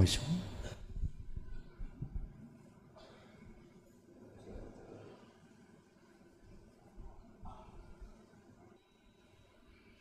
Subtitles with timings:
[0.00, 0.24] ngồi xuống.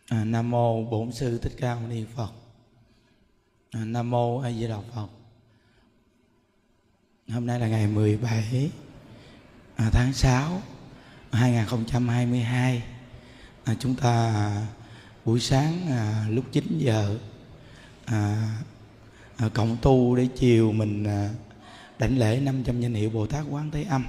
[0.08, 2.32] À, nam mô bổn sư thích ca mâu ni phật.
[3.72, 5.08] À, nam mô a di đà phật.
[7.30, 8.72] Hôm nay là ngày 17
[9.76, 10.62] à, tháng 6
[11.32, 12.84] 2022
[13.64, 14.52] à, chúng ta
[15.26, 17.20] buổi sáng à, lúc 9 giờ
[18.06, 18.50] à,
[19.40, 21.30] à, cộng tu để chiều mình à,
[22.00, 24.06] đảnh lễ 500 danh hiệu Bồ Tát Quán Thế Âm.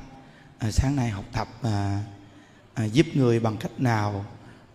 [0.59, 2.05] À, sáng nay học tập à,
[2.75, 4.25] à, giúp người bằng cách nào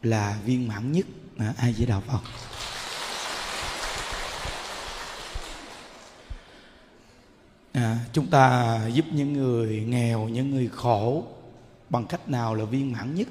[0.01, 1.05] là viên mãn nhất
[1.37, 2.19] à, ai chỉ đạo phật.
[7.73, 11.27] À, chúng ta giúp những người nghèo những người khổ
[11.89, 13.27] bằng cách nào là viên mãn nhất?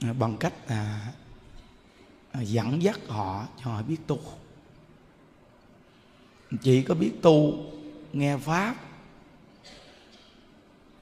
[0.00, 1.12] À, bằng cách là
[2.32, 4.18] à, dẫn dắt họ cho họ biết tu
[6.62, 7.52] chỉ có biết tu,
[8.12, 8.74] nghe pháp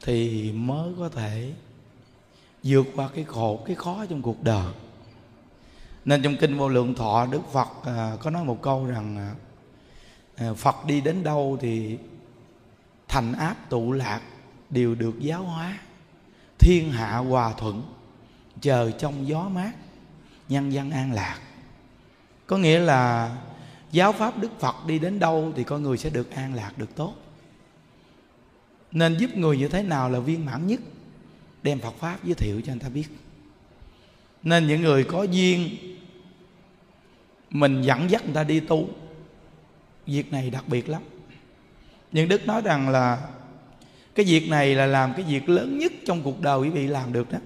[0.01, 1.53] thì mới có thể
[2.63, 4.73] vượt qua cái khổ, cái khó trong cuộc đời.
[6.05, 9.35] Nên trong kinh vô lượng thọ, đức phật à, có nói một câu rằng à,
[10.37, 11.99] à, phật đi đến đâu thì
[13.09, 14.21] thành áp tụ lạc
[14.71, 15.79] đều được giáo hóa.
[16.59, 17.83] Thiên hạ hòa thuận,
[18.61, 19.73] chờ trong gió mát,
[20.49, 21.41] nhân dân an lạc.
[22.47, 23.37] Có nghĩa là
[23.93, 26.97] giáo pháp đức phật đi đến đâu thì con người sẽ được an lạc, được
[26.97, 27.15] tốt.
[28.93, 30.81] Nên giúp người như thế nào là viên mãn nhất,
[31.63, 33.07] đem phật pháp giới thiệu cho anh ta biết.
[34.43, 35.77] Nên những người có duyên,
[37.51, 38.89] mình dẫn dắt người ta đi tu,
[40.07, 41.03] việc này đặc biệt lắm.
[42.13, 43.29] Nhưng đức nói rằng là
[44.15, 47.13] cái việc này là làm cái việc lớn nhất trong cuộc đời quý vị làm
[47.13, 47.39] được đó.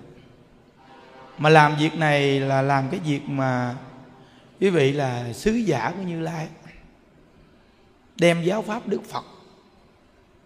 [1.39, 3.77] Mà làm việc này là làm cái việc mà
[4.61, 6.49] quý vị là sứ giả của như lai
[8.17, 9.25] đem giáo pháp đức phật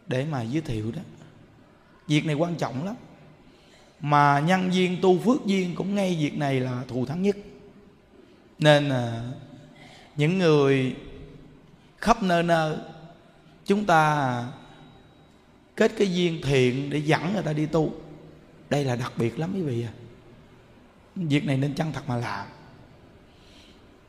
[0.06, 1.02] để mà giới thiệu đó.
[2.06, 2.94] Việc này quan trọng lắm.
[4.00, 7.36] Mà nhân viên tu phước duyên cũng ngay việc này là thù thắng nhất.
[8.58, 9.22] Nên à,
[10.16, 10.96] những người
[11.98, 12.76] khắp nơi nơi
[13.64, 14.52] chúng ta à,
[15.76, 17.94] kết cái duyên thiện để dẫn người ta đi tu.
[18.70, 19.92] Đây là đặc biệt lắm quý vị à.
[21.14, 22.46] Việc này nên chân thật mà làm?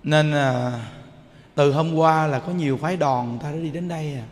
[0.06, 0.80] Nên à,
[1.56, 4.26] từ hôm qua là có nhiều phái đoàn người ta đã đi đến đây à.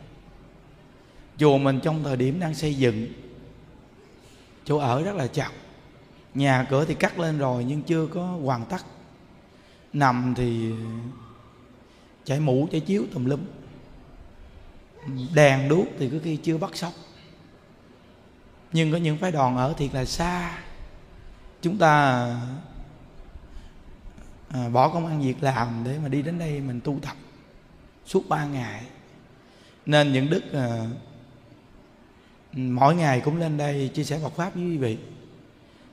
[1.37, 3.07] Chùa mình trong thời điểm đang xây dựng
[4.65, 5.51] chỗ ở rất là chặt
[6.33, 8.81] nhà cửa thì cắt lên rồi nhưng chưa có hoàn tất.
[9.93, 10.71] Nằm thì
[12.25, 13.39] chảy mũ chảy chiếu tùm lum.
[15.33, 16.91] Đèn đuốc thì cứ khi chưa bắt sóc.
[18.71, 20.57] Nhưng có những phái đoàn ở thiệt là xa.
[21.61, 22.25] Chúng ta
[24.53, 27.15] à, bỏ công ăn việc làm để mà đi đến đây mình tu tập
[28.05, 28.83] suốt ba ngày.
[29.85, 30.85] Nên những đức à,
[32.53, 34.97] mỗi ngày cũng lên đây chia sẻ Phật pháp với quý vị.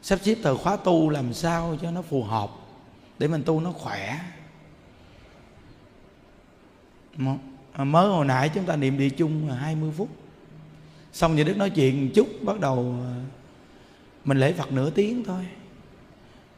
[0.02, 2.50] Sắp xếp thời khóa tu làm sao cho nó phù hợp
[3.18, 4.20] để mình tu nó khỏe.
[7.72, 10.08] À, mới hồi nãy chúng ta niệm địa chung 20 phút.
[11.12, 13.14] Xong như đức nói chuyện một chút bắt đầu à,
[14.24, 15.46] mình lễ phật nửa tiếng thôi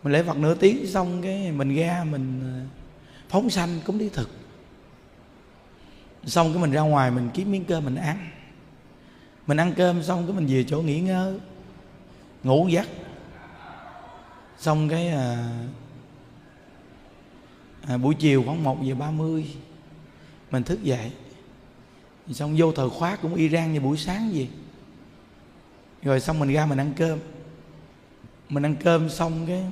[0.03, 2.67] mình lễ phật nửa tiếng xong cái mình ra mình ờ,
[3.29, 4.31] phóng sanh cũng đi thực.
[6.25, 8.29] Xong cái mình ra ngoài mình kiếm miếng cơm mình ăn.
[9.47, 11.39] Mình ăn cơm xong cái mình về chỗ nghỉ ngơi
[12.43, 12.89] ngủ giấc.
[14.59, 15.49] Xong cái à,
[17.89, 19.47] à, buổi chiều khoảng một giờ ba mươi
[20.51, 21.13] mình thức dậy.
[22.33, 24.49] Xong vô thời khóa cũng y rang như buổi sáng gì
[26.03, 27.19] rồi xong mình ra mình ăn cơm.
[28.49, 29.65] Mình ăn cơm xong cái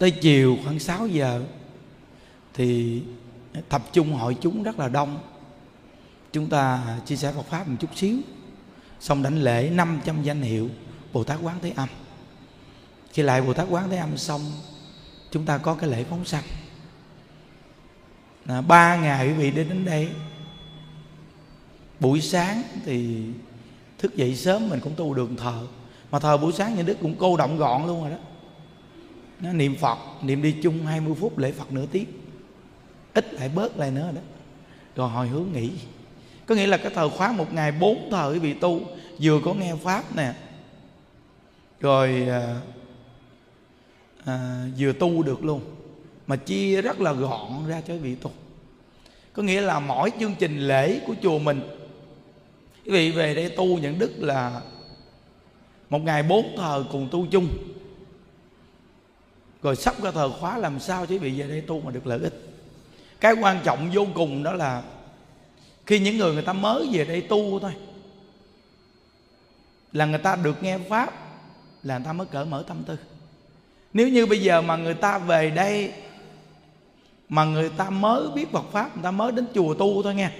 [0.00, 1.42] tới chiều khoảng 6 giờ
[2.54, 3.02] thì
[3.68, 5.18] tập trung hội chúng rất là đông.
[6.32, 8.18] Chúng ta chia sẻ Phật pháp một chút xíu.
[9.00, 10.68] Xong đảnh lễ 500 danh hiệu
[11.12, 11.88] Bồ Tát Quán Thế Âm.
[13.12, 14.40] Khi lại Bồ Tát Quán Thế Âm xong
[15.30, 16.44] chúng ta có cái lễ phóng sanh.
[18.46, 20.08] À, ba ngày quý vị đến đến đây.
[22.00, 23.24] Buổi sáng thì
[23.98, 25.66] thức dậy sớm mình cũng tu đường thờ.
[26.10, 28.16] Mà thờ buổi sáng nhà đức cũng cô động gọn luôn rồi đó
[29.40, 32.06] nó niệm phật niệm đi chung 20 phút lễ phật nửa tiếng.
[33.14, 34.20] Ít lại bớt lại nữa đó.
[34.96, 35.70] Rồi hồi hướng nghỉ.
[36.46, 38.80] Có nghĩa là cái thờ khóa một ngày bốn thờ quý vị tu
[39.20, 40.32] vừa có nghe pháp nè.
[41.80, 42.60] Rồi à,
[44.24, 45.60] à, vừa tu được luôn.
[46.26, 48.30] Mà chia rất là gọn ra cho quý vị tu.
[49.32, 51.60] Có nghĩa là mỗi chương trình lễ của chùa mình
[52.84, 54.60] quý vị về đây tu nhận đức là
[55.90, 57.48] một ngày bốn thờ cùng tu chung
[59.62, 62.20] rồi sắp ra thờ khóa làm sao chứ bị về đây tu mà được lợi
[62.22, 62.34] ích.
[63.20, 64.82] Cái quan trọng vô cùng đó là
[65.86, 67.72] khi những người người ta mới về đây tu thôi
[69.92, 71.14] là người ta được nghe pháp
[71.82, 72.96] là người ta mới cởi mở tâm tư.
[73.92, 75.92] Nếu như bây giờ mà người ta về đây
[77.28, 80.30] mà người ta mới biết Phật pháp người ta mới đến chùa tu thôi nghe.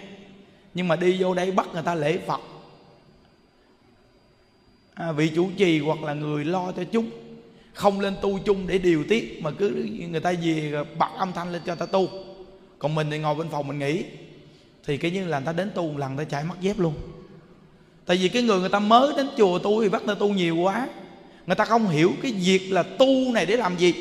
[0.75, 2.41] Nhưng mà đi vô đây bắt người ta lễ Phật.
[4.95, 7.11] À, vị chủ trì hoặc là người lo cho chúng
[7.75, 11.53] không lên tu chung để điều tiết mà cứ người ta về bật âm thanh
[11.53, 12.09] lên cho ta tu
[12.79, 14.05] còn mình thì ngồi bên phòng mình nghỉ
[14.85, 16.95] thì cái như là người ta đến tu một lần ta chạy mất dép luôn
[18.07, 20.29] tại vì cái người người ta mới đến chùa tu thì bắt người ta tu
[20.29, 20.89] nhiều quá
[21.47, 23.95] người ta không hiểu cái việc là tu này để làm gì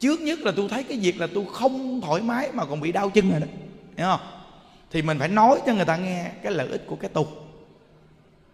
[0.00, 2.92] trước nhất là tôi thấy cái việc là tôi không thoải mái mà còn bị
[2.92, 3.46] đau chân rồi đó
[3.96, 4.20] hiểu không
[4.90, 7.26] thì mình phải nói cho người ta nghe cái lợi ích của cái tu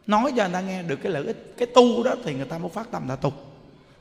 [0.06, 2.58] nói cho người ta nghe được cái lợi ích cái tu đó thì người ta
[2.58, 3.32] mới phát tâm là tu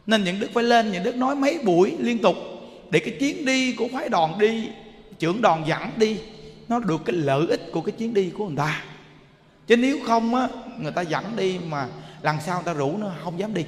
[0.07, 2.35] nên những đức phải lên, những đức nói mấy buổi liên tục
[2.91, 4.69] để cái chuyến đi của phái đoàn đi,
[5.19, 6.19] trưởng đoàn dẫn đi,
[6.67, 8.83] nó được cái lợi ích của cái chuyến đi của người ta.
[9.67, 10.47] Chứ nếu không á,
[10.79, 11.87] người ta dẫn đi mà
[12.21, 13.65] lần sau người ta rủ nó, không dám đi.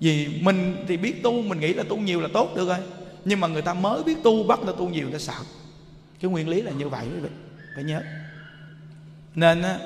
[0.00, 2.78] Vì mình thì biết tu, mình nghĩ là tu nhiều là tốt, được rồi.
[3.24, 5.44] Nhưng mà người ta mới biết tu, bắt người ta tu nhiều, người ta sợ.
[6.20, 7.28] Cái nguyên lý là như vậy quý vị,
[7.74, 8.02] phải nhớ.
[9.34, 9.78] Nên á,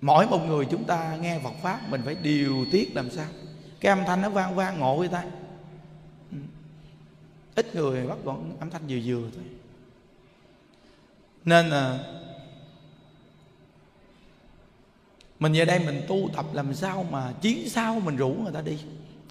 [0.00, 3.26] mỗi một người chúng ta nghe Phật pháp, mình phải điều tiết làm sao?
[3.82, 5.24] Cái âm thanh nó vang vang ngộ người ta.
[6.32, 6.38] Ừ.
[7.54, 9.44] Ít người bắt gọn âm thanh vừa vừa thôi.
[11.44, 11.98] Nên là
[15.38, 18.60] mình về đây mình tu tập làm sao mà chiến sau mình rủ người ta
[18.60, 18.78] đi,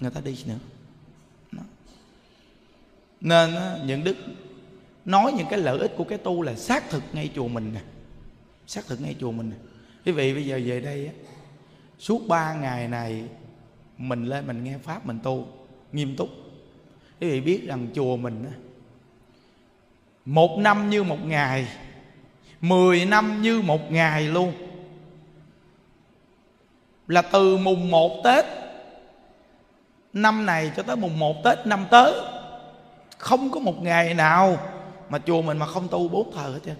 [0.00, 0.58] người ta đi nữa.
[1.52, 1.62] Đó.
[3.20, 3.50] nên
[3.86, 4.16] những đức
[5.04, 7.80] nói những cái lợi ích của cái tu là xác thực ngay chùa mình nè.
[8.66, 9.56] Xác thực ngay chùa mình nè.
[10.04, 11.12] Quý vị bây giờ về đây á,
[11.98, 13.28] suốt ba ngày này
[14.08, 15.46] mình lên mình nghe pháp, mình tu.
[15.92, 16.28] Nghiêm túc.
[17.20, 18.44] Quý vị biết rằng chùa mình
[20.24, 21.68] một năm như một ngày,
[22.60, 24.52] mười năm như một ngày luôn.
[27.08, 28.44] Là từ mùng một Tết,
[30.12, 32.12] năm này cho tới mùng một Tết năm tới,
[33.18, 34.58] không có một ngày nào
[35.08, 36.76] mà chùa mình mà không tu bốn thờ hết trơn.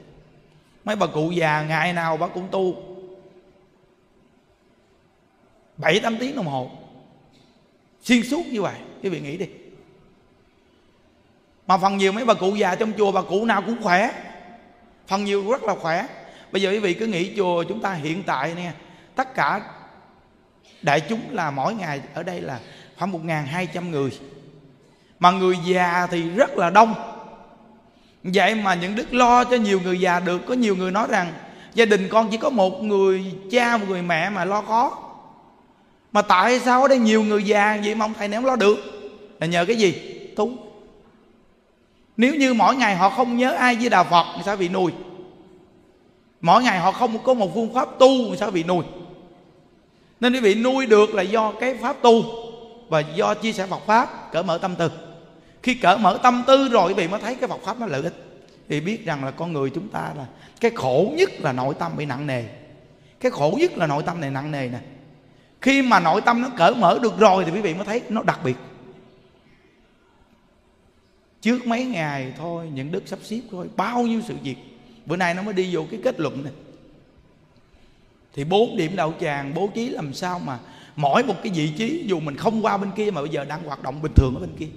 [0.84, 2.74] Mấy bà cụ già ngày nào bà cũng tu.
[5.76, 6.70] Bảy tám tiếng đồng hồ
[8.02, 9.46] xuyên suốt như vậy, quý vị nghĩ đi.
[11.66, 14.10] Mà phần nhiều mấy bà cụ già trong chùa, bà cụ nào cũng khỏe.
[15.06, 16.06] Phần nhiều rất là khỏe.
[16.52, 18.72] Bây giờ quý vị cứ nghĩ chùa chúng ta hiện tại nè,
[19.14, 19.60] tất cả
[20.82, 22.60] đại chúng là mỗi ngày ở đây là
[22.96, 24.10] khoảng một hai trăm người.
[25.18, 26.94] Mà người già thì rất là đông.
[28.22, 31.32] Vậy mà những đức lo cho nhiều người già được, có nhiều người nói rằng
[31.74, 35.11] gia đình con chỉ có một người cha, một người mẹ mà lo khó
[36.12, 38.56] mà tại sao ở đây nhiều người già vậy mà ông thầy này không lo
[38.56, 38.76] được?
[39.40, 39.94] Là nhờ cái gì?
[40.36, 40.52] Tu
[42.16, 44.92] nếu như mỗi ngày họ không nhớ ai với đạo phật thì sao bị nuôi
[46.40, 48.84] mỗi ngày họ không có một phương pháp tu thì sao bị nuôi
[50.22, 52.22] nên quý vị nuôi được là do cái pháp tu
[52.88, 54.90] và do chia sẻ Phật pháp, cởi mở tâm tư.
[55.62, 58.02] Khi cởi mở tâm tư rồi quý vị mới thấy cái Phật pháp nó lợi
[58.02, 58.14] ích.
[58.68, 60.26] Thì biết rằng là con người chúng ta là,
[60.60, 62.44] cái khổ nhất là nội tâm bị nặng nề.
[63.20, 64.78] Cái khổ nhất là nội tâm này nặng nề nè
[65.62, 68.22] khi mà nội tâm nó cởi mở được rồi thì quý vị mới thấy nó
[68.22, 68.56] đặc biệt.
[71.40, 74.56] Trước mấy ngày thôi, những đức sắp xếp thôi, bao nhiêu sự việc.
[75.06, 76.52] Bữa nay nó mới đi vô cái kết luận này.
[78.34, 80.58] Thì bốn điểm đạo tràng bố trí làm sao mà
[80.96, 83.64] mỗi một cái vị trí, dù mình không qua bên kia mà bây giờ đang
[83.64, 84.68] hoạt động bình thường ở bên kia.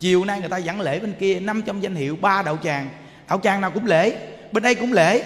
[0.00, 2.88] Chiều nay người ta dẫn lễ bên kia 500 danh hiệu, ba đạo tràng.
[3.28, 5.22] Đạo tràng nào cũng lễ, bên đây cũng lễ.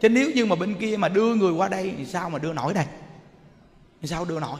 [0.00, 2.52] Chứ nếu như mà bên kia mà đưa người qua đây thì sao mà đưa
[2.52, 2.84] nổi đây?
[4.08, 4.58] Sao đưa nổi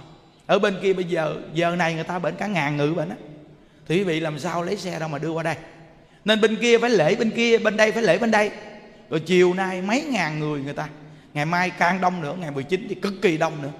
[0.50, 3.16] ở bên kia bây giờ giờ này người ta bệnh cả ngàn người bệnh á.
[3.88, 5.56] Thì quý vị làm sao lấy xe đâu mà đưa qua đây?
[6.24, 8.50] Nên bên kia phải lễ, bên kia, bên đây phải lễ, bên đây.
[9.10, 10.88] Rồi chiều nay mấy ngàn người người ta.
[11.34, 13.72] Ngày mai càng đông nữa, ngày 19 thì cực kỳ đông nữa.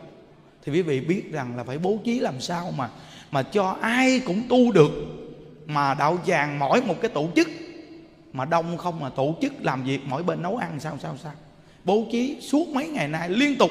[0.64, 2.88] Thì quý vị biết rằng là phải bố trí làm sao mà
[3.30, 4.92] mà cho ai cũng tu được.
[5.66, 7.48] Mà đạo tràng mỗi một cái tổ chức.
[8.32, 11.32] Mà đông không mà tổ chức làm việc, mỗi bên nấu ăn sao sao sao.
[11.84, 13.70] Bố trí suốt mấy ngày nay liên tục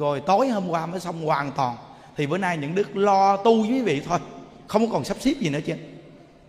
[0.00, 1.76] rồi tối hôm qua mới xong hoàn toàn.
[2.16, 4.18] Thì bữa nay những đức lo tu với quý vị thôi.
[4.66, 5.74] Không còn sắp xếp gì nữa chứ.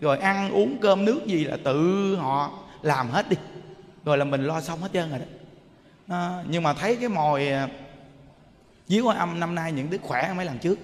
[0.01, 3.37] Rồi ăn uống cơm nước gì là tự họ làm hết đi.
[4.05, 5.25] Rồi là mình lo xong hết trơn rồi đó.
[6.07, 7.67] À, nhưng mà thấy cái mồi à,
[8.87, 10.79] dưới quan âm năm nay những đức khỏe hơn mấy lần trước.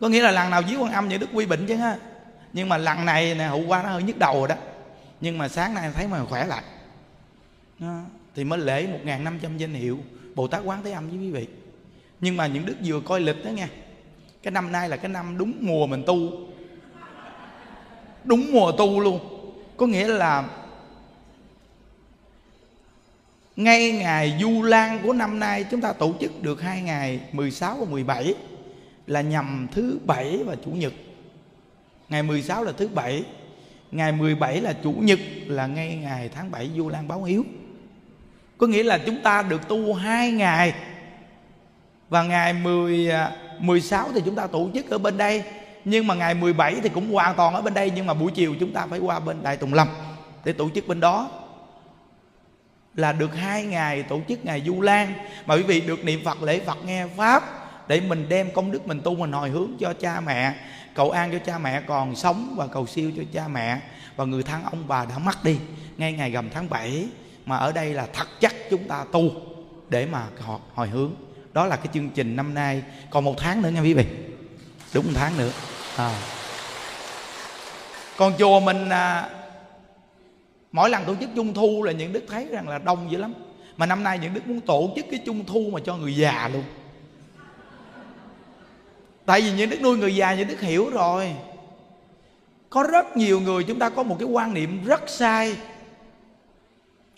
[0.00, 1.96] Có nghĩa là lần nào dưới quan âm những đức quy bệnh chứ ha.
[2.52, 4.54] Nhưng mà lần này nè hôm qua nó hơi nhức đầu rồi đó.
[5.20, 6.62] Nhưng mà sáng nay thấy mà khỏe lại.
[7.80, 9.98] À, thì mới lễ một năm trăm danh hiệu
[10.34, 11.46] bồ tát quán thế âm với quý vị
[12.20, 13.68] nhưng mà những đức vừa coi lịch đó nha
[14.42, 16.30] cái năm nay là cái năm đúng mùa mình tu
[18.24, 19.20] đúng mùa tu luôn
[19.76, 20.48] có nghĩa là
[23.56, 27.76] ngay ngày Du Lan của năm nay chúng ta tổ chức được hai ngày 16
[27.76, 28.34] và 17
[29.06, 30.92] là nhằm thứ bảy và chủ nhật.
[32.08, 33.24] Ngày 16 là thứ bảy,
[33.90, 37.44] ngày 17 là chủ nhật là ngay ngày tháng 7 Du Lan báo hiếu.
[38.58, 40.74] Có nghĩa là chúng ta được tu hai ngày.
[42.08, 43.10] Và ngày 10
[43.58, 45.44] 16 à, thì chúng ta tổ chức ở bên đây.
[45.84, 48.54] Nhưng mà ngày 17 thì cũng hoàn toàn ở bên đây, nhưng mà buổi chiều
[48.60, 49.88] chúng ta phải qua bên Đại Tùng Lâm
[50.44, 51.30] để tổ chức bên đó.
[52.94, 55.12] Là được hai ngày tổ chức ngày du lan.
[55.46, 57.42] Mà quý vị được niệm phật, lễ phật nghe pháp,
[57.88, 60.54] để mình đem công đức mình tu, mình hồi hướng cho cha mẹ.
[60.94, 63.80] Cầu an cho cha mẹ còn sống và cầu siêu cho cha mẹ.
[64.16, 65.58] Và người thân ông bà đã mất đi
[65.96, 67.08] ngay ngày rằm tháng 7
[67.46, 69.30] mà ở đây là thật chắc chúng ta tu
[69.88, 71.12] để mà họ hồi hướng.
[71.52, 72.82] Đó là cái chương trình năm nay.
[73.10, 74.06] Còn một tháng nữa nha quý vị.
[74.94, 75.50] Đúng một tháng nữa.
[75.96, 76.20] À.
[78.16, 79.28] còn chùa mình à,
[80.72, 83.34] mỗi lần tổ chức trung thu là những đức thấy rằng là đông dữ lắm.
[83.76, 86.50] Mà năm nay những đức muốn tổ chức cái trung thu mà cho người già
[86.52, 86.64] luôn.
[89.26, 91.32] Tại vì những đức nuôi người già những đức hiểu rồi.
[92.70, 95.56] Có rất nhiều người chúng ta có một cái quan niệm rất sai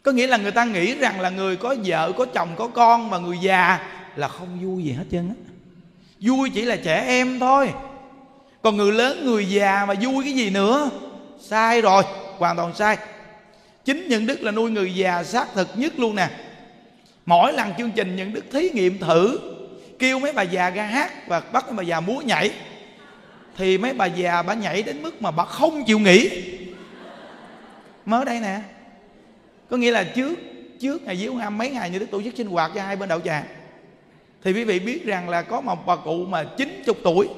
[0.07, 3.11] có nghĩa là người ta nghĩ rằng là người có vợ, có chồng, có con
[3.11, 3.79] mà người già
[4.17, 5.35] là không vui gì hết trơn á.
[6.21, 7.73] Vui chỉ là trẻ em thôi.
[8.63, 10.91] Còn người lớn, người già mà vui cái gì nữa?
[11.41, 12.03] Sai rồi,
[12.39, 12.97] hoàn toàn sai.
[13.85, 16.29] Chính những đức là nuôi người già xác thực nhất luôn nè.
[17.27, 19.39] Mỗi lần chương trình những đức thí nghiệm thử,
[19.99, 22.51] kêu mấy bà già ra hát và bắt mấy bà già múa nhảy,
[23.57, 26.31] thì mấy bà già bà nhảy đến mức mà bà không chịu nghỉ.
[28.05, 28.61] Mới đây nè
[29.71, 30.39] có nghĩa là trước
[30.81, 33.09] trước ngày diếu Ham mấy ngày như đức tổ chức sinh hoạt cho hai bên
[33.09, 33.45] đậu tràng.
[34.45, 37.29] Thì quý vị biết rằng là có một bà cụ mà 90 tuổi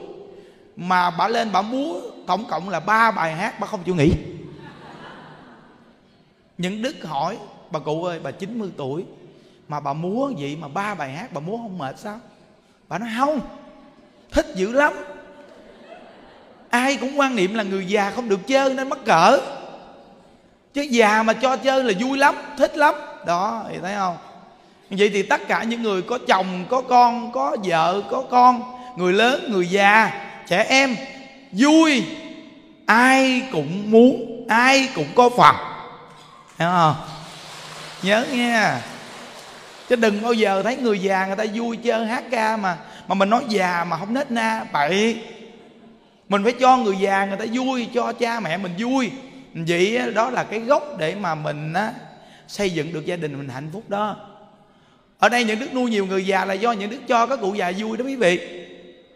[0.77, 4.13] mà bà lên bà múa tổng cộng là ba bài hát bà không chịu nghỉ.
[6.59, 7.39] Những đức hỏi,
[7.71, 9.05] bà cụ ơi, bà 90 tuổi
[9.69, 12.21] mà bà múa vậy mà ba bài hát bà múa không mệt sao?
[12.89, 13.41] Bà nói, không,
[14.31, 14.93] thích dữ lắm.
[16.69, 19.41] Ai cũng quan niệm là người già không được chơi nên mắc cỡ
[20.75, 22.95] chứ già mà cho chơi là vui lắm, thích lắm.
[23.27, 24.17] Đó, thì thấy không?
[24.91, 28.63] Vậy thì tất cả những người có chồng, có con, có vợ, có con,
[28.97, 30.11] người lớn, người già,
[30.49, 30.97] trẻ em,
[31.53, 32.05] vui.
[32.87, 35.55] Ai cũng muốn, ai cũng có phần.
[36.59, 36.95] Hiểu không?
[38.03, 38.81] Nhớ nha
[39.89, 42.77] chứ đừng bao giờ thấy người già người ta vui chơi hát ca mà
[43.09, 44.65] mà mình nói già mà không nết na.
[44.73, 45.23] Bậy.
[46.29, 49.11] Mình phải cho người già người ta vui, cho cha mẹ mình vui
[49.69, 51.93] vậy đó là cái gốc để mà mình á,
[52.49, 54.17] xây dựng được gia đình mình hạnh phúc đó.
[55.19, 57.55] Ở đây những đức nuôi nhiều người già là do những đức cho các cụ
[57.55, 58.65] già vui đó quý vị.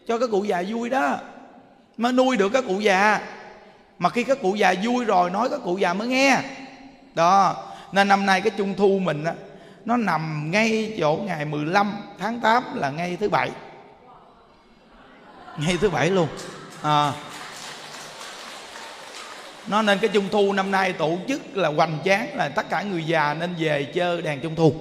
[0.07, 1.19] Cho các cụ già vui đó.
[1.97, 3.21] Mới nuôi được các cụ già.
[3.99, 6.39] Mà khi các cụ già vui rồi nói các cụ già mới nghe.
[7.15, 9.33] Đó nên năm nay cái trung thu mình á
[9.85, 13.51] nó nằm ngay chỗ ngày 15 tháng 8 là ngay thứ bảy.
[15.59, 16.29] Ngay thứ bảy luôn.
[16.83, 17.13] À,
[19.67, 22.83] nó nên cái trung thu năm nay tổ chức là hoành tráng, là tất cả
[22.83, 24.75] người già nên về chơi đèn trung thu.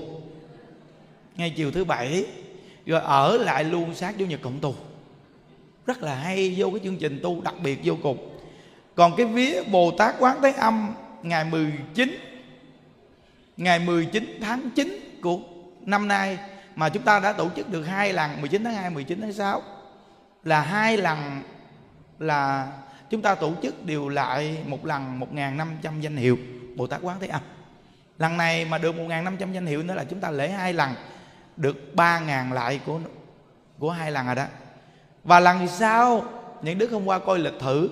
[1.36, 2.26] Ngay chiều thứ bảy,
[2.86, 4.76] rồi ở lại luôn sát chủ nhật cộng tu
[5.86, 8.40] rất là hay, vô cái chương trình tu đặc biệt vô cùng.
[8.96, 12.18] Còn cái vía Bồ Tát Quán Thế Âm, ngày 19
[13.58, 15.40] ngày 19 tháng 9 của
[15.82, 16.38] năm nay,
[16.76, 19.62] mà chúng ta đã tổ chức được hai lần 19 tháng 2 19 tháng 6
[20.44, 21.42] là hai lần
[22.20, 22.72] là
[23.12, 26.38] chúng ta tổ chức điều lại một lần 1.500 danh hiệu.
[26.76, 27.42] Bồ Tát Quán Thế Âm.
[28.18, 30.94] Lần này mà được 1.500 danh hiệu nữa là chúng ta lễ hai lần.
[31.58, 33.00] Được 3.000 lại của
[33.80, 34.46] của hai lần rồi đó.
[35.24, 36.24] Và lần sau,
[36.62, 37.90] những đức hôm qua coi lịch thử,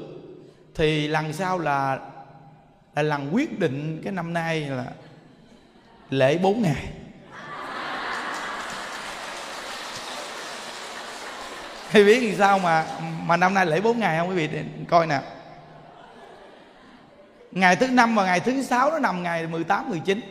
[0.75, 1.99] thì lần sau là
[2.95, 4.85] là lần quyết định cái năm nay là
[6.09, 6.87] lễ 4 ngày.
[11.91, 12.85] thì biết thì sao mà
[13.25, 14.59] mà năm nay lễ 4 ngày không quý vị?
[14.89, 15.21] Coi nè.
[17.51, 20.21] Ngày thứ năm và ngày thứ sáu nó nằm ngày 18, 19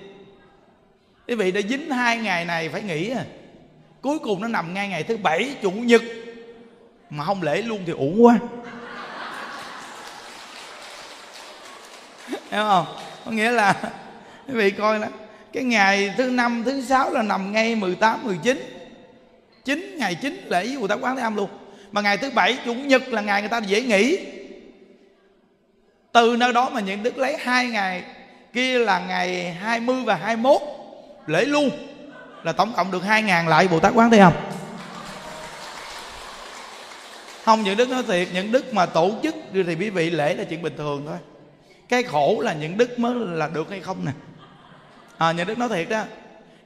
[1.28, 3.24] Quý vị đã dính hai ngày này phải nghỉ à.
[4.00, 6.02] Cuối cùng nó nằm ngay ngày thứ bảy Chủ nhật.
[7.10, 8.38] Mà không lễ luôn thì uổng quá.
[12.28, 12.86] Hiểu không?
[13.24, 13.74] Có nghĩa là
[14.48, 15.08] Quý vị coi là
[15.52, 18.77] Cái ngày thứ năm, thứ sáu là nằm ngay 18, 19
[19.68, 21.50] chín ngày chín lễ với Bồ Tát Quán Thế Âm luôn.
[21.92, 24.18] Mà ngày thứ bảy chủ nhật là ngày người ta dễ nghỉ.
[26.12, 28.04] Từ nơi đó mà những đức lấy hai ngày
[28.52, 30.60] kia là ngày 20 và 21
[31.26, 31.70] lễ luôn
[32.42, 34.32] là tổng cộng được hai ngàn lại Bồ Tát Quán Thế Âm.
[37.44, 40.44] Không những đức nói thiệt những đức mà tổ chức thì quý vị lễ là
[40.44, 41.18] chuyện bình thường thôi.
[41.88, 44.12] Cái khổ là những đức mới là được hay không nè?
[45.18, 46.02] À, những đức nói thiệt đó.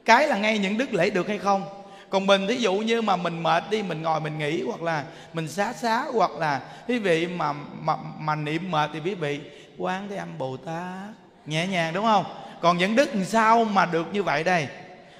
[0.05, 1.82] Cái là ngay những đức lễ được hay không?
[2.13, 5.03] Còn mình thí dụ như mà mình mệt đi mình ngồi mình nghỉ hoặc là
[5.33, 9.39] mình xá xá hoặc là quý vị mà mà, mà niệm mệt thì quý vị
[9.77, 11.09] quán thế âm bồ tát.
[11.45, 12.25] Nhẹ nhàng đúng không?
[12.61, 14.67] Còn những đức làm sao mà được như vậy đây?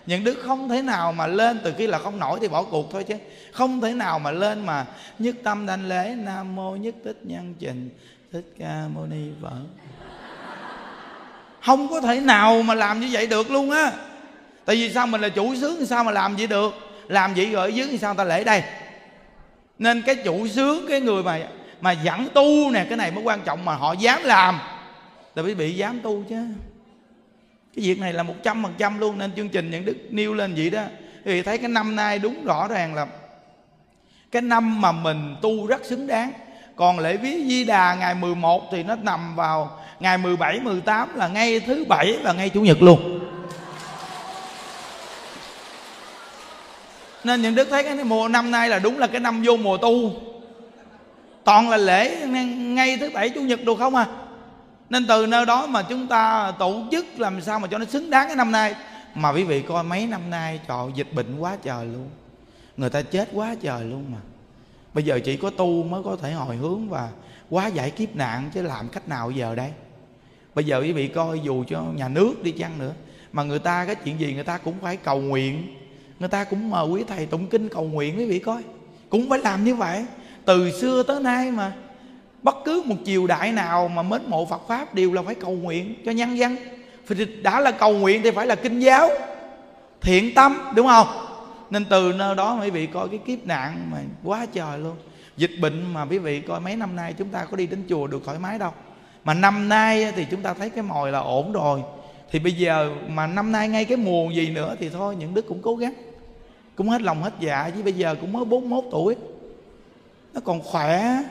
[0.05, 2.91] Những đức không thể nào mà lên từ khi là không nổi thì bỏ cuộc
[2.91, 3.15] thôi chứ.
[3.51, 4.85] Không thể nào mà lên mà
[5.19, 7.89] nhất tâm đảnh lễ nam mô nhất tích nhân trình
[8.31, 9.63] thích ca mâu ni phật.
[11.61, 13.91] Không có thể nào mà làm như vậy được luôn á
[14.65, 16.73] tại vì sao mình là chủ sướng sao mà làm vậy được?
[17.07, 18.63] Làm vậy rồi ở dưới thì sao ta lễ đây?
[19.79, 21.39] Nên cái chủ sướng, cái người mà
[21.81, 24.59] mà dẫn tu nè, cái này mới quan trọng mà họ dám làm.
[25.35, 26.45] Là vì bị dám tu chứ.
[27.75, 30.33] Cái việc này là một trăm phần trăm luôn, nên chương trình những đức nêu
[30.33, 30.83] lên vậy đó.
[31.25, 33.07] Thì thấy cái năm nay đúng rõ ràng là
[34.31, 36.31] cái năm mà mình tu rất xứng đáng.
[36.75, 41.27] Còn lễ viếng di đà ngày 11 thì nó nằm vào ngày 17 18 là
[41.27, 43.19] ngay thứ bảy và ngay chủ nhật luôn.
[47.23, 49.77] Nên những đức thấy cái mùa năm nay là đúng là cái năm vô mùa
[49.77, 50.11] tu.
[51.43, 54.05] Toàn là lễ ngay thứ bảy chủ nhật được không à.
[54.89, 58.09] Nên từ nơi đó mà chúng ta tổ chức làm sao mà cho nó xứng
[58.09, 58.75] đáng cái năm nay.
[59.15, 62.09] Mà quý vị coi mấy năm nay, trời dịch bệnh quá trời luôn.
[62.77, 64.17] Người ta chết quá trời luôn mà.
[64.93, 67.09] Bây giờ chỉ có tu mới có thể hồi hướng và
[67.49, 69.69] quá giải kiếp nạn chứ làm cách nào giờ đây?
[70.55, 72.91] Bây giờ quý vị coi dù cho nhà nước đi chăng nữa,
[73.31, 75.75] mà người ta cái chuyện gì người ta cũng phải cầu nguyện
[76.23, 78.61] người ta cũng mời quý thầy tụng kinh cầu nguyện quý vị coi.
[79.09, 80.05] Cũng phải làm như vậy.
[80.45, 81.73] Từ xưa tới nay mà,
[82.43, 85.51] bất cứ một triều đại nào mà mến mộ Phật pháp đều là phải cầu
[85.51, 86.55] nguyện cho nhân dân.
[87.07, 89.09] Thì đã là cầu nguyện thì phải là kinh giáo,
[90.01, 91.07] thiện tâm, đúng không?
[91.69, 94.95] Nên từ nơi đó quý vị coi cái kiếp nạn mà quá trời luôn.
[95.37, 98.07] Dịch bệnh mà quý vị coi mấy năm nay chúng ta có đi đến chùa
[98.07, 98.71] được thoải mái đâu.
[99.23, 101.81] Mà năm nay thì chúng ta thấy cái mồi là ổn rồi.
[102.31, 105.47] Thì bây giờ mà năm nay ngay cái mùa gì nữa thì thôi, những đức
[105.47, 105.93] cũng cố gắng
[106.75, 109.15] cũng hết lòng hết dạ chứ bây giờ cũng mới 41 tuổi.
[110.33, 111.23] Nó còn khỏe.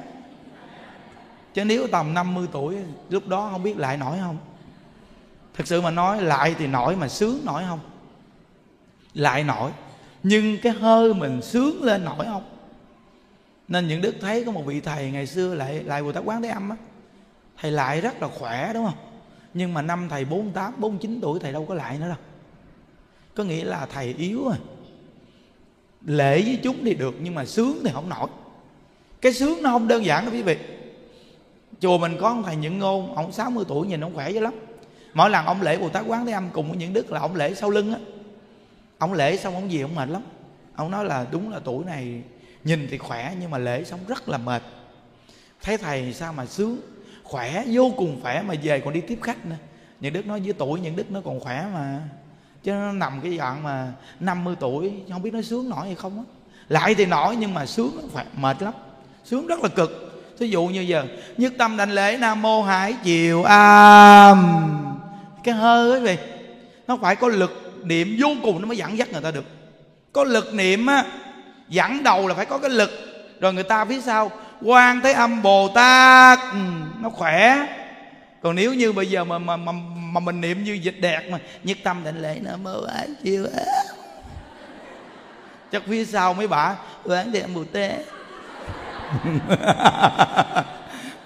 [1.54, 2.76] Chứ nếu tầm 50 tuổi
[3.08, 4.36] lúc đó không biết lại nổi không?
[5.54, 7.80] Thật sự mà nói lại thì nổi mà sướng nổi không?
[9.14, 9.70] Lại nổi.
[10.22, 12.42] Nhưng cái hơi mình sướng lên nổi không?
[13.68, 16.42] Nên những đức thấy có một vị thầy ngày xưa lại lại bồ tát quán
[16.42, 16.76] thế âm á
[17.58, 18.98] thầy lại rất là khỏe đúng không?
[19.54, 22.16] Nhưng mà năm thầy 48, 49 tuổi thầy đâu có lại nữa đâu.
[23.34, 24.56] Có nghĩa là thầy yếu rồi
[26.04, 28.28] lễ với chúng thì được, nhưng mà sướng thì không nổi.
[29.20, 30.56] Cái sướng nó không đơn giản đâu quý vị.
[31.80, 34.54] Chùa mình có ông thầy những ngôn, ông 60 tuổi, nhìn ông khỏe dữ lắm.
[35.14, 37.34] Mỗi lần ông lễ bồ tát quán thế âm cùng với những đức là ông
[37.34, 37.98] lễ sau lưng á.
[38.98, 40.22] Ông lễ xong ông gì ông mệt lắm.
[40.74, 42.22] Ông nói là đúng là tuổi này
[42.64, 44.62] nhìn thì khỏe, nhưng mà lễ xong rất là mệt.
[45.62, 46.80] Thấy thầy sao mà sướng?
[47.22, 49.56] Khỏe, vô cùng khỏe, mà về còn đi tiếp khách nữa.
[50.00, 52.02] Những đức nói với tuổi những đức nó còn khỏe mà
[52.62, 56.16] chứ nó nằm cái dạng mà 50 tuổi không biết nó sướng nổi hay không
[56.18, 56.24] á.
[56.68, 58.74] Lại thì nổi nhưng mà sướng nó mệt lắm.
[59.24, 60.08] Sướng rất là cực.
[60.38, 61.04] Thí dụ như giờ
[61.36, 64.68] nhất tâm đảnh lễ nam mô hải chiều am.
[65.44, 66.18] Cái hơi ấy vậy
[66.86, 69.44] nó phải có lực niệm vô cùng nó mới dẫn dắt người ta được.
[70.12, 71.04] Có lực niệm á
[71.68, 72.90] dẫn đầu là phải có cái lực.
[73.40, 74.30] Rồi người ta phía sau
[74.62, 76.38] quan thế âm bồ tát.
[76.52, 76.58] Ừ,
[77.00, 77.66] nó khỏe.
[78.42, 79.72] Còn nếu như bây giờ mà mà mà,
[80.12, 81.38] mà mình niệm như dịch đẹp mà.
[81.64, 83.62] Nhất tâm định lễ nó mơ ái chiều á
[85.72, 87.64] chắc phía sau mấy bà, quán thế âm bồ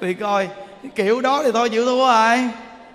[0.01, 0.49] vì coi
[0.95, 2.37] kiểu đó thì thôi chịu thua rồi.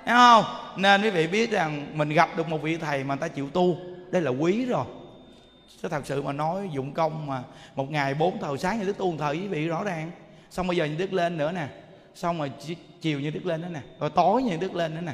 [0.05, 0.43] Thấy không?
[0.75, 3.49] Nên quý vị biết rằng mình gặp được một vị thầy mà người ta chịu
[3.49, 3.77] tu.
[4.11, 4.85] Đây là quý rồi.
[5.81, 7.43] Chứ thật sự mà nói dụng công mà
[7.75, 10.11] một ngày bốn thờ sáng như đức tu một thời quý vị rõ ràng.
[10.49, 11.67] Xong bây giờ như đức lên nữa nè.
[12.15, 12.51] Xong rồi
[13.01, 13.81] chiều như đức lên nữa nè.
[13.99, 15.13] Rồi tối như đức lên nữa nè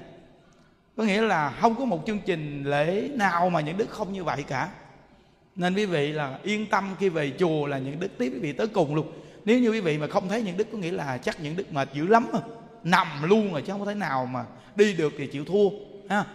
[0.97, 4.23] có nghĩa là không có một chương trình lễ nào mà những đức không như
[4.23, 4.69] vậy cả.
[5.55, 8.53] Nên quý vị là yên tâm khi về chùa là những đức tiếp quý vị
[8.53, 9.11] tới cùng luôn.
[9.45, 11.73] Nếu như quý vị mà không thấy những đức, có nghĩa là chắc những đức
[11.73, 12.41] mệt dữ lắm rồi.
[12.83, 15.69] Nằm luôn rồi chứ không có thể nào mà đi được thì chịu thua,
[16.09, 16.25] ha.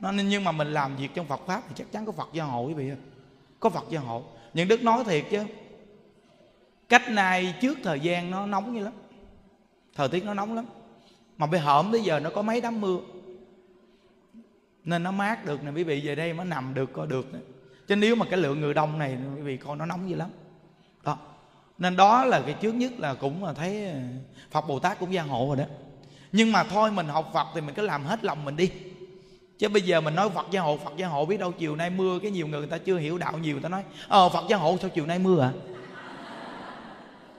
[0.00, 2.44] Nên nhưng mà mình làm việc trong Phật pháp thì chắc chắn có Phật gia
[2.44, 2.90] hộ quý vị
[3.60, 4.24] có Phật gia hộ.
[4.54, 5.44] Những đức nói thiệt chứ.
[6.88, 8.92] Cách này trước thời gian nó nóng như lắm.
[9.94, 10.64] Thời tiết nó nóng lắm.
[11.38, 12.98] Mà bây hởm tới giờ nó có mấy đám mưa
[14.84, 17.38] nên nó mát được nè quý vị về đây mới nằm được coi được nè.
[17.88, 20.28] Chứ nếu mà cái lượng người đông này quý vị coi nó nóng dữ lắm.
[21.04, 21.18] Đó.
[21.78, 23.98] Nên đó là cái trước nhất là cũng là thấy ờ,
[24.50, 25.64] phật bồ tát cũng gia hộ rồi đó.
[26.32, 28.70] Nhưng mà thôi mình học phật thì mình cứ làm hết lòng mình đi.
[29.58, 31.90] Chứ bây giờ mình nói phật gia hộ phật gia hộ biết đâu chiều nay
[31.90, 34.44] mưa cái nhiều người người ta chưa hiểu đạo nhiều người ta nói ờ phật
[34.48, 35.52] gia hộ sao chiều nay mưa à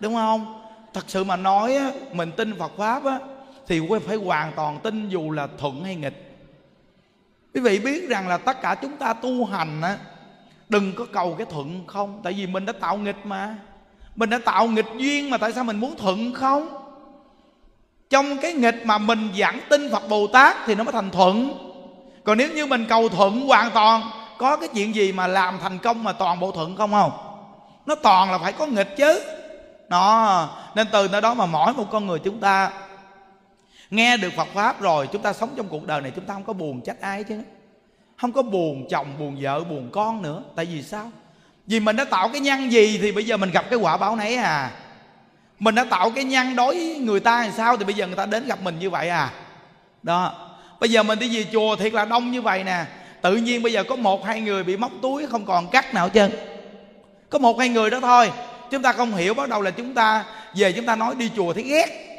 [0.03, 0.61] đúng không?
[0.93, 3.19] Thật sự mà nói á, mình tin phật pháp á,
[3.67, 6.22] thì phải hoàn toàn tin dù là thuận hay nghịch
[7.53, 9.97] quý vị biết rằng là tất cả chúng ta tu hành á,
[10.69, 12.21] đừng có cầu cái thuận không?
[12.23, 13.55] Tại vì mình đã tạo nghịch mà.
[14.15, 16.69] Mình đã tạo nghịch duyên mà tại sao mình muốn thuận không?
[18.09, 21.57] Trong cái nghịch mà mình giảng tin phật bồ tát thì nó mới thành thuận.
[22.23, 24.01] Còn nếu như mình cầu thuận hoàn toàn,
[24.37, 27.11] có cái chuyện gì mà làm thành công mà toàn bộ thuận không không?
[27.85, 29.23] Nó toàn là phải có nghịch chứ.
[29.89, 32.71] Đó, nên từ nơi đó mà mỗi một con người chúng ta
[33.93, 36.43] nghe được phật pháp rồi, chúng ta sống trong cuộc đời này, chúng ta không
[36.43, 37.41] có buồn trách ai chứ.
[38.17, 40.43] Không có buồn chồng, buồn vợ, buồn con nữa.
[40.55, 41.11] Tại vì sao?
[41.67, 44.15] Vì mình đã tạo cái nhân gì thì bây giờ mình gặp cái quả báo
[44.15, 44.71] nấy à.
[45.59, 48.15] Mình đã tạo cái nhân đối với người ta làm sao thì bây giờ người
[48.15, 49.31] ta đến gặp mình như vậy à.
[50.03, 50.49] Đó.
[50.79, 52.85] Bây giờ mình đi về chùa thiệt là đông như vậy nè.
[53.21, 56.05] Tự nhiên bây giờ có một, hai người bị móc túi, không còn cắt nào
[56.05, 56.31] hết trơn.
[57.29, 58.31] Có một, hai người đó thôi.
[58.71, 60.25] Chúng ta không hiểu, bắt đầu là chúng ta
[60.55, 62.12] về chúng ta nói đi chùa thấy ghét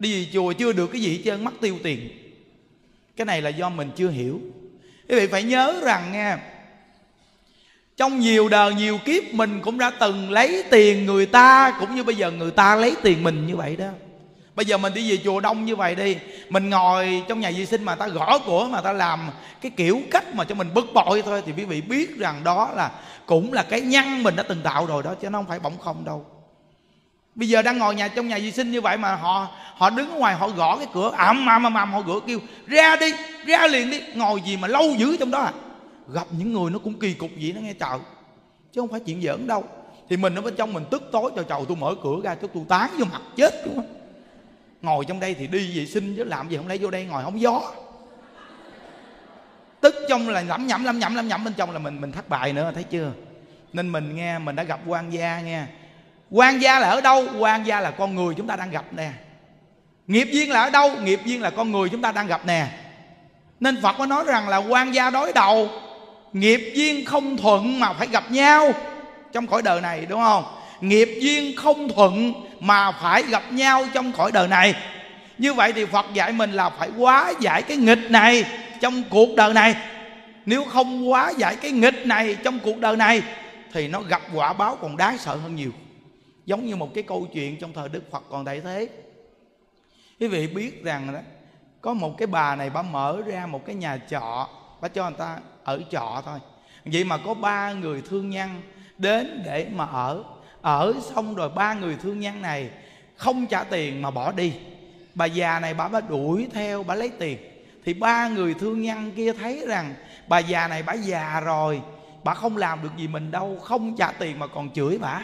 [0.00, 2.08] đi về chùa chưa được cái gì hết trơn mất tiêu tiền.
[3.16, 4.40] Cái này là do mình chưa hiểu.
[5.08, 6.36] Quý vị phải nhớ rằng nghe
[7.96, 12.04] trong nhiều đời, nhiều kiếp mình cũng đã từng lấy tiền người ta, cũng như
[12.04, 13.88] bây giờ người ta lấy tiền mình như vậy đó.
[14.54, 16.16] Bây giờ mình đi về chùa đông như vậy đi,
[16.48, 20.00] mình ngồi trong nhà vệ sinh mà ta gõ cửa mà ta làm cái kiểu
[20.10, 22.90] cách mà cho mình bực bội thôi, thì quý vị biết rằng đó là,
[23.26, 25.78] cũng là cái nhân mình đã từng tạo rồi đó, chứ nó không phải bỗng
[25.78, 26.26] không đâu
[27.40, 30.18] bây giờ đang ngồi nhà, trong nhà vệ sinh như vậy mà họ họ đứng
[30.18, 33.12] ngoài, họ gõ cái cửa, ầm ầm ầm ầm, họ gõ kêu, ra đi,
[33.46, 34.00] ra liền đi.
[34.14, 35.52] Ngồi gì mà lâu dữ trong đó à?
[36.08, 37.98] Gặp những người nó cũng kỳ cục vậy nó nghe trời.
[38.72, 39.64] Chứ không phải chuyện giỡn đâu.
[40.08, 42.48] Thì mình ở bên trong mình tức tối cho trời, tôi mở cửa ra cho
[42.54, 43.96] tôi tán vô mặt chết đúng không
[44.82, 47.24] ngồi trong đây thì đi vệ sinh chứ làm gì không lấy vô đây ngồi
[47.24, 47.62] không gió.
[49.80, 52.28] Tức trong là lẩm nhẩm lẩm nhẩm lẩm nhẩm, bên trong là mình mình thất
[52.28, 53.12] bại nữa, thấy chưa?
[53.72, 55.66] Nên mình nghe, mình đã gặp quan gia nghe
[56.30, 57.26] quan gia là ở đâu?
[57.38, 59.10] Quan gia là con người chúng ta đang gặp nè.
[60.06, 60.90] Nghiệp duyên là ở đâu?
[61.02, 62.66] Nghiệp duyên là con người chúng ta đang gặp nè.
[63.60, 65.68] Nên phật có nói rằng là quan gia đối đầu,
[66.32, 68.72] nghiệp duyên không thuận mà phải gặp nhau.
[69.32, 70.44] Trong cõi đời này, đúng không?
[70.80, 74.74] Nghiệp duyên không thuận mà phải gặp nhau trong cõi đời này.
[75.38, 78.44] Như vậy thì phật dạy mình là phải hóa giải cái nghịch này
[78.80, 79.74] trong cuộc đời này.
[80.46, 83.22] Nếu không hóa giải cái nghịch này trong cuộc đời này,
[83.72, 85.70] thì nó gặp quả báo còn đáng sợ hơn nhiều
[86.50, 88.88] giống như một cái câu chuyện trong thời đức phật còn đại thế.
[90.20, 91.20] Quý vị biết rằng đó,
[91.80, 94.48] có một cái bà này, bà mở ra một cái nhà trọ,
[94.80, 96.38] bà cho người ta ở trọ thôi.
[96.84, 98.62] Vậy mà có ba người thương nhân
[98.98, 100.24] đến để mà ở.
[100.62, 102.70] Ở xong rồi ba người thương nhân này
[103.16, 104.52] không trả tiền mà bỏ đi.
[105.14, 107.38] Bà già này bà bà đuổi theo, bà lấy tiền.
[107.84, 109.94] Thì ba người thương nhân kia thấy rằng
[110.28, 111.82] bà già này bà già rồi,
[112.24, 115.22] bà không làm được gì mình đâu, không trả tiền mà còn chửi bà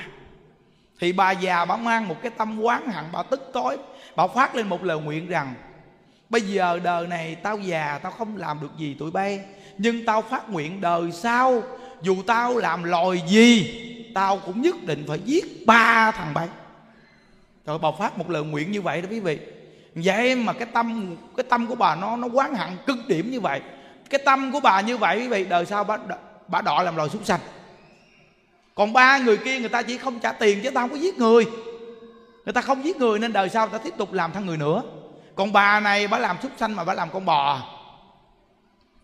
[1.00, 3.76] thì bà già bà mang một cái tâm quán hận bà tức tối.
[4.16, 5.54] Bà phát lên một lời nguyện rằng,
[6.28, 9.40] bây giờ đời này tao già, tao không làm được gì tụi bay,
[9.78, 11.62] nhưng tao phát nguyện đời sau,
[12.02, 13.82] dù tao làm lòi gì,
[14.14, 16.48] tao cũng nhất định phải giết ba thằng bay.
[17.66, 19.38] Rồi bà phát một lời nguyện như vậy đó quý vị.
[19.94, 23.40] Vậy mà cái tâm cái tâm của bà nó nó quán hận cực điểm như
[23.40, 23.60] vậy.
[24.10, 25.98] Cái tâm của bà như vậy quý vị, đời sau bà
[26.48, 27.40] bà đọ làm loài súc sanh
[28.76, 31.18] còn ba người kia người ta chỉ không trả tiền chứ tao không có giết
[31.18, 31.44] người.
[32.44, 34.82] Người ta không giết người nên đời sau ta tiếp tục làm thân người nữa.
[35.34, 37.62] Còn bà này, bà làm súc sanh mà bà làm con bò.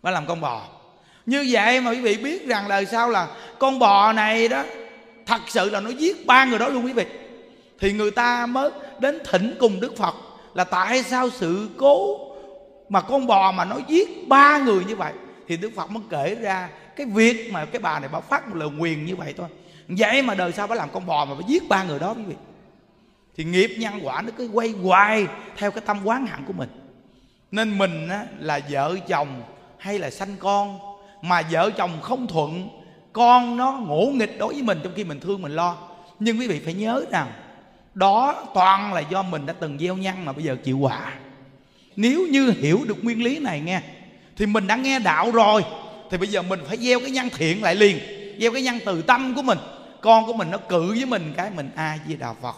[0.01, 0.61] Bà làm con bò.
[1.25, 3.27] Như vậy mà quý vị biết rằng đời sau là
[3.59, 4.63] con bò này đó,
[5.25, 7.05] thật sự là nó giết ba người đó luôn quý vị.
[7.79, 10.15] Thì người ta mới đến thỉnh cùng đức phật
[10.53, 12.19] là tại sao sự cố
[12.89, 15.13] mà con bò mà nó giết ba người như vậy?
[15.47, 18.55] Thì đức phật mới kể ra cái việc mà cái bà này bà phát một
[18.55, 19.47] lời nguyền như vậy thôi
[19.87, 22.23] vậy mà đời sau phải làm con bò mà phải giết ba người đó quý
[22.23, 22.35] vị.
[23.37, 26.69] Thì nghiệp nhân quả nó cứ quay hoài theo cái tâm quán hẳn của mình.
[27.51, 29.43] Nên mình á, là vợ chồng
[29.77, 30.79] hay là sanh con
[31.21, 32.69] mà vợ chồng không thuận
[33.13, 35.77] con nó ngỗ nghịch đối với mình trong khi mình thương mình lo.
[36.19, 37.27] Nhưng quý vị phải nhớ rằng
[37.93, 41.13] đó toàn là do mình đã từng gieo nhân mà bây giờ chịu quả.
[41.95, 43.81] Nếu như hiểu được nguyên lý này nghe
[44.37, 45.63] thì mình đã nghe đạo rồi
[46.11, 49.01] thì bây giờ mình phải gieo cái nhân thiện lại liền gieo cái nhân từ
[49.01, 49.57] tâm của mình.
[50.01, 52.55] Con của mình nó cự với mình cái mình a di đà phật.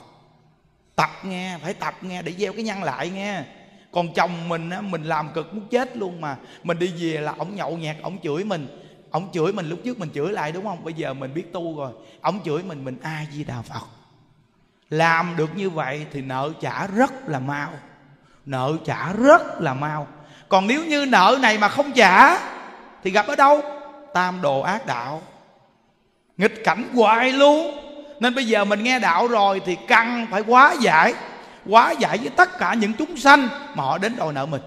[0.95, 3.43] Tập nghe, phải tập nghe để gieo cái nhân lại nghe.
[3.91, 6.35] Còn chồng mình á, mình làm cực muốn chết luôn mà.
[6.63, 8.67] Mình đi về là ổng nhậu nhẹt, ổng chửi mình.
[9.11, 10.83] Ổng chửi mình lúc trước mình chửi lại đúng không?
[10.83, 11.91] Bây giờ mình biết tu rồi.
[12.21, 13.85] Ổng chửi mình mình a di đà phật.
[14.89, 17.69] Làm được như vậy thì nợ trả rất là mau.
[18.45, 20.07] Nợ trả rất là mau.
[20.49, 22.37] Còn nếu như nợ này mà không trả
[23.03, 23.61] thì gặp ở đâu?
[24.13, 25.21] Tam đồ ác đạo
[26.37, 27.77] nghịch cảnh hoài luôn.
[28.19, 31.13] Nên bây giờ mình nghe đạo rồi thì cần phải quá giải.
[31.65, 34.61] Quá giải với tất cả những chúng sanh mà họ đến đòi nợ mình.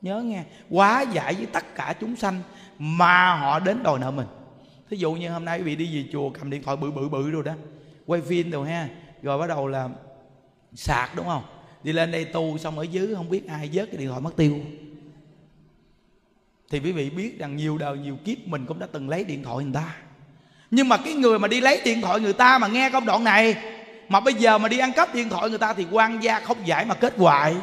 [0.00, 2.40] Nhớ nghe quá giải với tất cả chúng sanh
[2.78, 4.26] mà họ đến đòi nợ mình.
[4.90, 7.08] Thí dụ như hôm nay quý vị đi về chùa cầm điện thoại bự bự
[7.08, 7.52] bự rồi đó.
[8.06, 8.88] Quay phim rồi ha.
[9.22, 9.88] Rồi bắt đầu là
[10.74, 11.42] sạc đúng không?
[11.82, 14.36] Đi lên đây tu xong ở dưới không biết ai vớt cái điện thoại mất
[14.36, 14.60] tiêu.
[16.70, 19.42] Thì quý vị biết rằng nhiều đời, nhiều kiếp mình cũng đã từng lấy điện
[19.42, 19.96] thoại người ta
[20.74, 23.24] nhưng mà cái người mà đi lấy điện thoại người ta mà nghe công đoạn
[23.24, 23.56] này,
[24.08, 26.56] mà bây giờ mà đi ăn cắp điện thoại người ta thì quan gia không
[26.64, 27.54] giải mà kết hoại.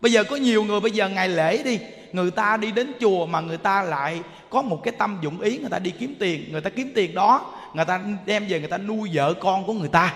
[0.00, 1.78] Bây giờ có nhiều người, bây giờ ngày lễ đi,
[2.12, 4.20] người ta đi đến chùa mà người ta lại
[4.50, 7.14] có một cái tâm dụng ý, người ta đi kiếm tiền, người ta kiếm tiền
[7.14, 10.14] đó, người ta đem về người ta nuôi vợ con của người ta.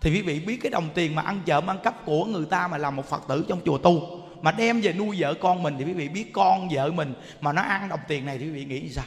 [0.00, 2.68] Thì quý vị biết cái đồng tiền mà ăn trộm ăn cắp của người ta
[2.68, 4.20] mà làm một phật tử trong chùa tu.
[4.42, 7.52] Mà đem về nuôi vợ con mình thì quý vị biết con vợ mình mà
[7.52, 9.04] nó ăn đồng tiền này thì quý vị nghĩ sao?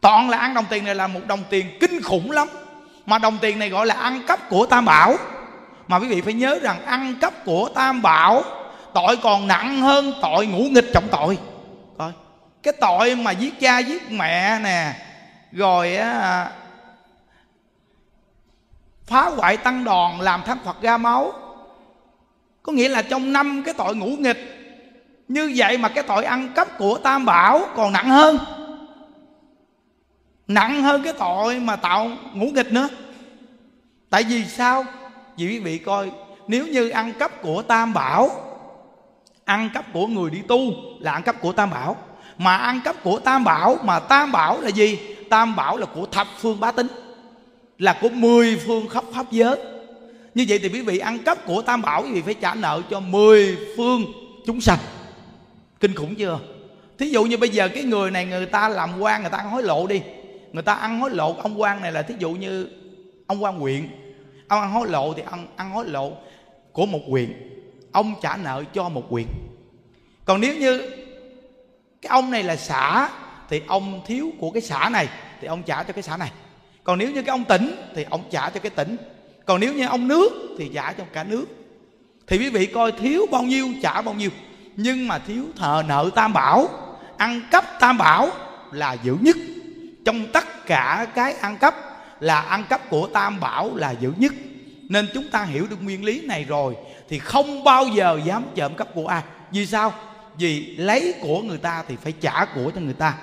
[0.00, 2.48] Toàn là ăn đồng tiền này là một đồng tiền kinh khủng lắm.
[3.06, 5.16] Mà đồng tiền này gọi là ăn cắp của tam bảo.
[5.88, 8.42] Mà quý vị phải nhớ rằng ăn cắp của tam bảo,
[8.94, 11.38] tội còn nặng hơn tội ngũ nghịch trọng tội.
[11.98, 12.12] Coi,
[12.62, 14.94] cái tội mà giết cha giết mẹ nè,
[15.52, 16.50] rồi á,
[19.06, 21.32] phá hoại tăng đòn làm thánh phật ra máu.
[22.62, 24.54] Có nghĩa là trong năm cái tội ngũ nghịch,
[25.28, 28.38] như vậy mà cái tội ăn cắp của tam bảo còn nặng hơn
[30.48, 32.88] nặng hơn cái tội mà tạo ngũ nghịch nữa.
[34.10, 34.84] Tại vì sao?
[35.36, 36.10] Vì quý vị coi,
[36.48, 38.30] nếu như ăn cắp của tam bảo,
[39.44, 40.60] ăn cắp của người đi tu
[41.00, 41.96] là ăn cắp của tam bảo.
[42.38, 44.98] Mà ăn cắp của tam bảo, mà tam bảo là gì?
[45.30, 46.86] Tam bảo là của thập phương bá tính,
[47.78, 49.56] là của mười phương khắp pháp giới.
[50.34, 52.82] Như vậy thì quý vị ăn cắp của tam bảo, quý vị phải trả nợ
[52.90, 54.04] cho mười phương
[54.46, 54.78] chúng sanh.
[55.80, 56.38] Kinh khủng chưa?
[56.98, 59.50] Thí dụ như bây giờ cái người này, người ta làm quan, người ta ăn
[59.50, 60.02] hối lộ đi
[60.52, 62.68] người ta ăn hối lộ, ông quan này là thí dụ như
[63.26, 63.88] ông quan huyện
[64.48, 66.12] ông ăn hối lộ thì ăn ăn hối lộ
[66.72, 67.32] của một huyện
[67.92, 69.26] ông trả nợ cho một huyện
[70.24, 70.78] còn nếu như
[72.02, 73.10] cái ông này là xã,
[73.48, 75.08] thì ông thiếu của cái xã này,
[75.40, 76.30] thì ông trả cho cái xã này.
[76.84, 78.96] Còn nếu như cái ông tỉnh, thì ông trả cho cái tỉnh.
[79.44, 81.44] Còn nếu như ông nước, thì trả cho cả nước.
[82.26, 84.30] Thì quý vị coi thiếu bao nhiêu, trả bao nhiêu.
[84.76, 86.68] Nhưng mà thiếu thờ nợ tam bảo,
[87.16, 88.30] ăn cắp tam bảo
[88.72, 89.36] là dữ nhất
[90.08, 91.74] trong tất cả cái ăn cắp
[92.20, 94.32] là ăn cắp của tam bảo là dữ nhất.
[94.88, 96.76] Nên chúng ta hiểu được nguyên lý này rồi
[97.08, 99.22] thì không bao giờ dám trộm cắp của ai.
[99.50, 99.92] Vì sao?
[100.38, 103.14] Vì lấy của người ta thì phải trả của cho người ta.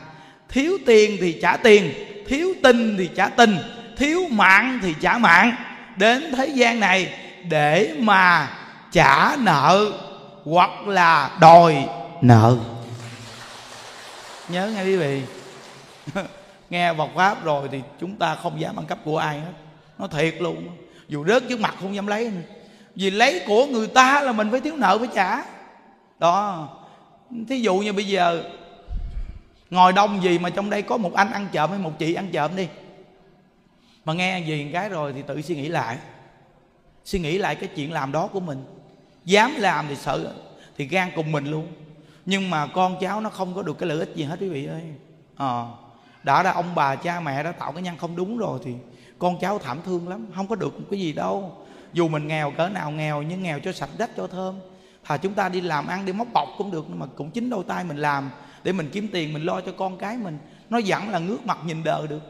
[0.50, 1.94] Thiếu tiền thì trả tiền,
[2.28, 3.58] thiếu tình thì trả tình
[3.98, 5.56] thiếu mạng thì trả mạng.
[5.98, 7.14] Đến thế gian này
[7.50, 8.52] để mà
[8.92, 9.92] trả nợ
[10.44, 11.86] hoặc là đòi
[12.22, 12.58] nợ.
[14.50, 15.22] Nhớ nghe quý vị.
[16.70, 19.52] nghe Phật pháp rồi thì chúng ta không dám ăn cắp của ai hết.
[19.98, 20.68] Nó thiệt luôn.
[21.08, 22.42] Dù rớt trước mặt không dám lấy nữa.
[22.96, 25.46] vì lấy của người ta là mình phải thiếu nợ phải trả.
[26.20, 26.70] Đó.
[27.50, 28.44] Thí dụ như bây giờ
[29.70, 32.30] ngồi đông gì mà trong đây có một anh ăn trộm hay một chị ăn
[32.32, 32.68] trộm đi.
[34.06, 35.98] Mà nghe gì cái rồi thì tự suy nghĩ lại.
[37.06, 38.64] Suy nghĩ lại cái chuyện làm đó của mình.
[39.26, 40.34] Dám làm thì sợ
[40.78, 41.68] thì gan cùng mình luôn.
[42.26, 44.66] Nhưng mà con cháu nó không có được cái lợi ích gì hết quý vị
[44.66, 44.82] ơi.
[45.38, 45.66] À,
[46.26, 48.74] đã là ông bà cha mẹ đã tạo cái nhân không đúng rồi thì
[49.20, 51.58] con cháu thảm thương lắm, không có được cái gì đâu.
[51.94, 54.60] Dù mình nghèo cỡ nào nghèo, nhưng nghèo cho sạch đất, cho thơm.
[55.04, 57.50] Thà chúng ta đi làm ăn đi móc bọc cũng được, nhưng mà cũng chính
[57.50, 58.30] đôi tay mình làm
[58.64, 60.38] để mình kiếm tiền, mình lo cho con cái mình.
[60.70, 62.22] Nó vẫn là ngước mặt nhìn đời được.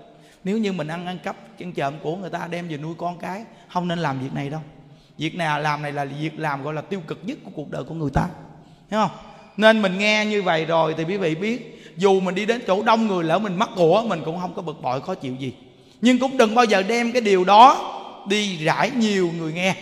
[0.43, 3.17] Nếu như mình ăn ăn cắp chân trộm của người ta, đem về nuôi con
[3.17, 4.61] cái, không nên làm việc này đâu.
[5.17, 7.83] Việc nào làm này là việc làm gọi là tiêu cực nhất của cuộc đời
[7.83, 8.27] của người ta.
[8.91, 9.17] Hiểu không?
[9.57, 12.83] Nên mình nghe như vậy rồi thì quý vị biết dù mình đi đến chỗ
[12.83, 15.53] đông người lỡ mình mắc của mình cũng không có bực bội, khó chịu gì.
[16.01, 17.91] Nhưng cũng đừng bao giờ đem cái điều đó
[18.27, 19.75] đi rải nhiều người nghe.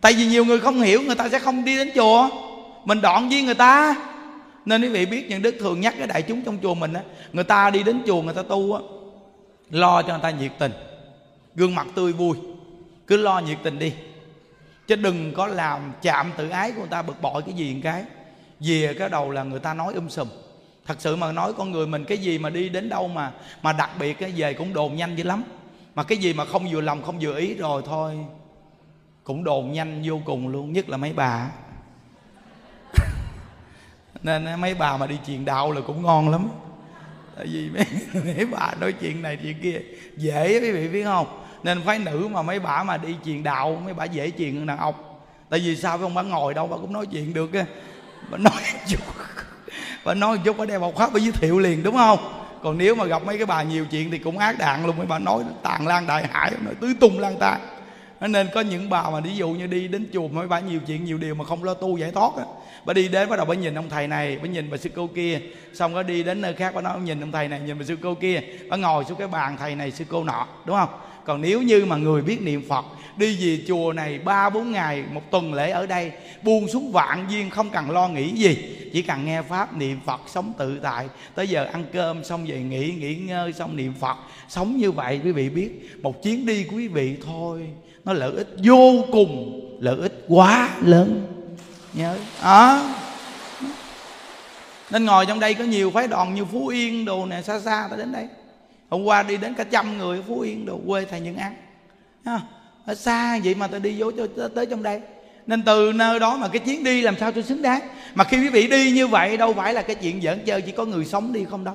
[0.00, 2.28] Tại vì nhiều người không hiểu, người ta sẽ không đi đến chùa.
[2.84, 3.94] Mình đoạn với người ta.
[4.64, 7.02] Nên quý vị biết những đức thường nhắc cái đại chúng trong chùa mình á,
[7.32, 8.80] người ta đi đến chùa người ta tu á,
[9.70, 10.72] lo cho người ta nhiệt tình.
[11.54, 12.36] Gương mặt tươi vui.
[13.06, 13.92] Cứ lo nhiệt tình đi.
[14.86, 17.80] Chứ đừng có làm chạm tự ái của người ta, bực bội cái gì một
[17.84, 18.04] cái.
[18.60, 20.28] Về cái đầu là người ta nói um sùm
[20.86, 23.72] thật sự mà nói con người mình cái gì mà đi đến đâu mà mà
[23.72, 25.44] đặc biệt cái về cũng đồn nhanh dữ lắm.
[25.94, 28.18] Mà cái gì mà không vừa lòng không vừa ý rồi thôi.
[29.24, 31.50] Cũng đồn nhanh vô cùng luôn nhất là mấy bà.
[34.22, 36.48] Nên mấy bà mà đi truyền đạo là cũng ngon lắm.
[37.36, 37.84] Tại vì mấy,
[38.24, 39.80] mấy bà nói chuyện này chuyện kia
[40.16, 41.44] dễ quý vị biết không?
[41.62, 44.66] Nên phái nữ mà mấy bà mà đi truyền đạo mấy bà dễ truyền hơn
[44.66, 44.94] đàn ông.
[45.48, 45.96] Tại vì sao?
[45.96, 47.64] Phải không bà ngồi đâu bà cũng nói chuyện được á.
[48.30, 49.00] Bà nói chút
[50.04, 52.18] bà nói chút bà đây bọc khóa bà giới thiệu liền, đúng không?
[52.62, 55.06] Còn nếu mà gặp mấy cái bà nhiều chuyện thì cũng ác đạn luôn, mấy
[55.06, 57.60] bà nói tàn lan đại hải, nói tứ tung lan tan
[58.28, 61.04] nên có những bà mà ví dụ như đi đến chùa mấy bà nhiều chuyện
[61.04, 62.44] nhiều điều mà không lo tu giải thoát á,
[62.84, 65.06] bà đi đến bắt đầu bà nhìn ông thầy này, bà nhìn bà sư cô
[65.06, 65.40] kia,
[65.74, 67.96] xong có đi đến nơi khác, bà nói nhìn ông thầy này, nhìn bà sư
[68.02, 68.40] cô kia.
[68.68, 70.88] Bà ngồi xuống cái bàn thầy này, sư cô nọ, đúng không?
[71.24, 72.84] Còn nếu như mà người biết niệm phật,
[73.16, 77.26] đi về chùa này ba, bốn ngày, một tuần lễ ở đây, buông xuống vạn
[77.30, 78.56] duyên không cần lo nghĩ gì,
[78.92, 81.08] chỉ cần nghe pháp niệm phật sống tự tại.
[81.34, 84.16] Tới giờ ăn cơm xong về nghỉ nghỉ ngơi xong niệm phật,
[84.48, 87.68] sống như vậy quý vị biết, một chuyến đi quý vị thôi,
[88.04, 91.26] nó lợi ích vô cùng, lợi ích quá lớn.
[91.92, 92.18] Nhớ.
[92.42, 92.94] Đó
[94.90, 97.88] nên ngồi trong đây có nhiều phái đoàn, như phú yên đồ nè xa xa
[97.90, 98.28] ta đến đây
[98.92, 101.54] hôm qua đi đến cả trăm người ở phú yên đồ quê thầy những ăn
[102.86, 105.00] ở xa vậy mà tôi đi vô cho tới trong đây.
[105.46, 107.80] Nên từ nơi đó mà cái chuyến đi làm sao cho xứng đáng.
[108.14, 110.72] Mà khi quý vị đi như vậy đâu phải là cái chuyện giỡn chơi chỉ
[110.72, 111.74] có người sống đi không đâu.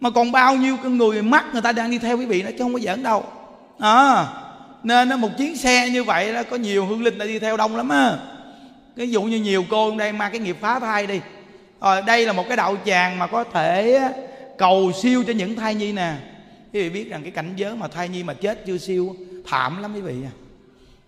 [0.00, 2.50] Mà còn bao nhiêu cái người mắt người ta đang đi theo quý vị nó
[2.50, 3.24] chứ không có giỡn đâu.
[3.78, 4.26] À,
[4.82, 7.56] nên nó một chuyến xe như vậy đó có nhiều hương linh đã đi theo
[7.56, 8.16] đông lắm á.
[8.96, 11.20] Ví dụ như nhiều cô đây mang cái nghiệp phá thai đi.
[11.80, 14.00] Rồi đây là một cái đạo tràng mà có thể
[14.60, 16.14] cầu siêu cho những thai nhi nè.
[16.72, 19.82] Quý vị biết rằng cái cảnh giới mà thai nhi mà chết chưa siêu, thảm
[19.82, 20.32] lắm quý vị à.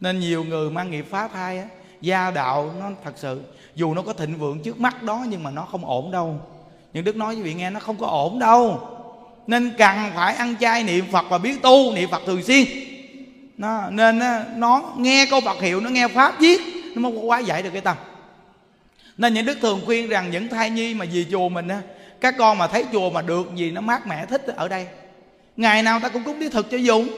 [0.01, 1.65] Nên nhiều người mang nghiệp phá thai á,
[2.01, 3.43] gia đạo nó thật sự,
[3.75, 6.41] dù nó có thịnh vượng trước mắt đó nhưng mà nó không ổn đâu.
[6.93, 8.81] Nhưng đức nói với vị nghe, nó không có ổn đâu.
[9.47, 12.67] Nên cần phải ăn chay niệm phật và biết tu, niệm phật thường xuyên.
[13.59, 14.21] Nó, nên
[14.57, 16.61] nó nghe câu phật hiệu, nó nghe pháp viết,
[16.95, 17.97] nó mới quá giải được cái tâm.
[19.17, 21.81] Nên những đức thường khuyên rằng những thai nhi mà về chùa mình á
[22.23, 24.87] các con mà thấy chùa mà được gì nó mát mẻ thích ở đây.
[25.57, 27.09] Ngày nào ta cũng cúng đi thực cho dùng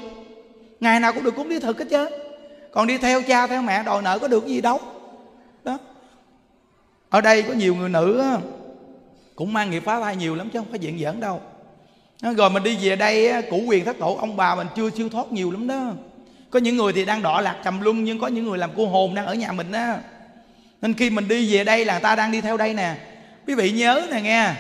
[0.81, 2.09] ngày nào cũng được cúng đi thực hết chứ.
[2.73, 4.81] Còn đi theo cha theo mẹ đòi nợ có được gì đâu.
[5.65, 5.79] Đó.
[7.11, 8.39] Ở đây có nhiều người nữ á,
[9.35, 11.41] cũng mang nghiệp phá thai nhiều lắm chứ không phải diện giỡn đâu.
[12.23, 15.33] Rồi mình đi về đây củ quyền thất tổ ông bà mình chưa siêu thoát
[15.33, 15.93] nhiều lắm đó.
[16.51, 18.87] Có những người thì đang đọa lạc trầm luân nhưng có những người làm cô
[18.87, 19.99] hồn đang ở nhà mình á.
[20.83, 22.95] Nên khi mình đi về đây là người ta đang đi theo đây nè.
[23.47, 24.55] Quý vị nhớ nè nghe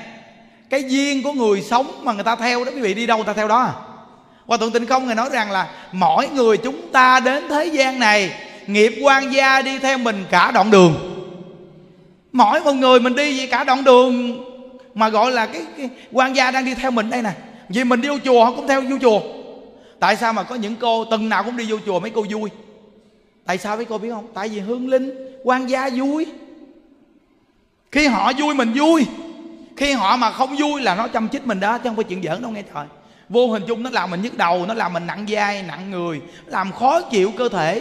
[0.70, 3.26] cái duyên của người sống mà người ta theo đó quý vị đi đâu người
[3.26, 3.72] ta theo đó à?
[4.46, 7.98] Hòa Thượng Tịnh Không Ngài nói rằng là Mỗi người chúng ta đến thế gian
[7.98, 8.34] này
[8.66, 10.94] Nghiệp quan gia đi theo mình cả đoạn đường.
[12.32, 14.44] Mỗi một người mình đi vậy cả đoạn đường
[14.94, 17.32] Mà gọi là cái, cái quan gia đang đi theo mình đây nè.
[17.68, 19.20] Vì mình đi vô chùa họ cũng theo vô chùa.
[20.00, 22.50] Tại sao mà có những cô từng nào cũng đi vô chùa mấy cô vui?
[23.44, 24.26] Tại sao mấy cô biết không?
[24.34, 25.10] Tại vì hương linh
[25.44, 26.26] quan gia vui.
[27.92, 29.06] Khi họ vui mình vui.
[29.76, 32.22] Khi họ mà không vui là nó chăm chích mình đó Chứ không phải chuyện
[32.22, 32.86] giỡn đâu nghe trời.
[33.28, 36.20] Vô hình chung nó làm mình nhức đầu nó làm mình nặng vai nặng người
[36.46, 37.80] làm khó chịu cơ thể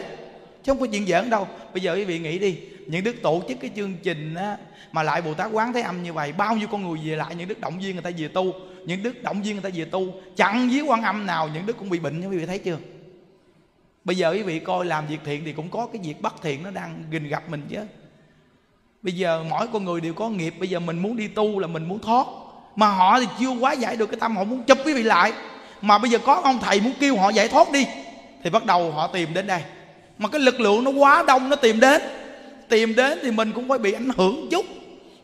[0.63, 1.47] chứ không có chuyện giỡn đâu.
[1.73, 4.57] Bây giờ quý vị nghĩ đi những đức tổ chức cái chương trình á,
[4.91, 7.35] mà lại bồ tát quán thế âm như vậy bao nhiêu con người về lại
[7.35, 8.53] những đức động viên người ta về tu
[8.85, 11.77] những đức động viên người ta về tu chẳng với quan âm nào những đức
[11.77, 12.77] cũng bị bệnh quý vị thấy chưa?
[14.03, 16.63] Bây giờ quý vị coi làm việc thiện thì cũng có cái việc bất thiện
[16.63, 17.79] nó đang gìn gặp mình chứ
[19.03, 21.67] bây giờ mỗi con người đều có nghiệp, bây giờ mình muốn đi tu là
[21.67, 22.27] mình muốn thoát.
[22.75, 25.31] Mà họ thì chưa quá giải được cái tâm họ muốn chụp quý vị lại.
[25.81, 27.87] Mà bây giờ có ông thầy muốn kêu họ giải thoát đi,
[28.43, 29.61] thì bắt đầu họ tìm đến đây.
[30.17, 32.01] Mà cái lực lượng nó quá đông, nó tìm đến.
[32.69, 34.65] Tìm đến thì mình cũng phải bị ảnh hưởng chút.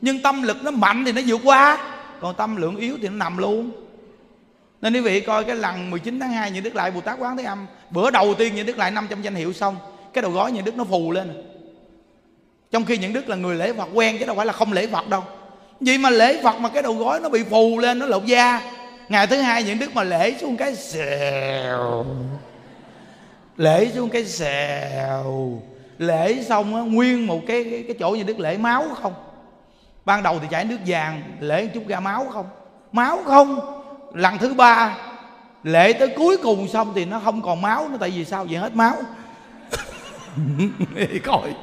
[0.02, 1.78] Nhưng tâm lực nó mạnh thì nó vượt qua.
[2.22, 3.72] Còn tâm lượng yếu thì nó nằm luôn.
[4.82, 7.38] Nên quý vị coi cái lần 19 tháng 2 những đức lại Bồ Tát Quán
[7.38, 9.76] Thế Âm, Bữa đầu tiên những đức lại 500 danh hiệu xong,
[10.14, 11.49] Cái đầu gói những đức nó phù lên.
[12.72, 14.88] Trong khi những đức là người lễ Phật quen Chứ đâu phải là không lễ
[14.88, 15.24] Phật đâu.
[15.80, 18.62] Vì mà lễ phật mà cái đầu gối nó bị phù lên nó lột da.
[19.10, 22.06] Ngày thứ hai những đức mà lễ xuống cái xèo.
[23.58, 25.62] Lễ xuống cái xèo.
[25.98, 29.14] Lễ xong á nguyên một cái, cái cái chỗ như đức lễ máu không?
[30.06, 32.50] Ban đầu thì chảy nước vàng lễ chút ra máu không?
[32.92, 33.60] Máu không.
[34.14, 34.98] Lần thứ ba
[35.64, 38.46] lễ tới cuối cùng xong thì nó không còn máu nữa tại vì sao?
[38.50, 38.96] Vậy hết máu.
[41.24, 41.54] Coi.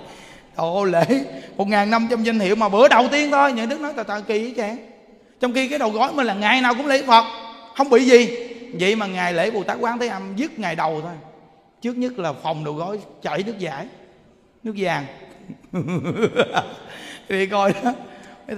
[0.57, 1.05] Ồ lễ
[1.57, 3.53] một ngàn năm trăm danh hiệu mà bữa đầu tiên thôi.
[3.53, 4.77] Những Đức nói tà tà kỳ vậy
[5.41, 7.25] Trong khi cái đầu gói mình là ngày nào cũng lễ Phật,
[7.77, 8.37] Không bị gì.
[8.81, 11.13] Vậy mà ngày lễ Bồ Tát Quán Thế Âm dứt ngày đầu thôi.
[11.83, 13.87] Trước nhất là phòng đầu gói chảy nước giải,
[14.63, 15.05] Nước vàng.
[17.29, 17.93] Thì coi đó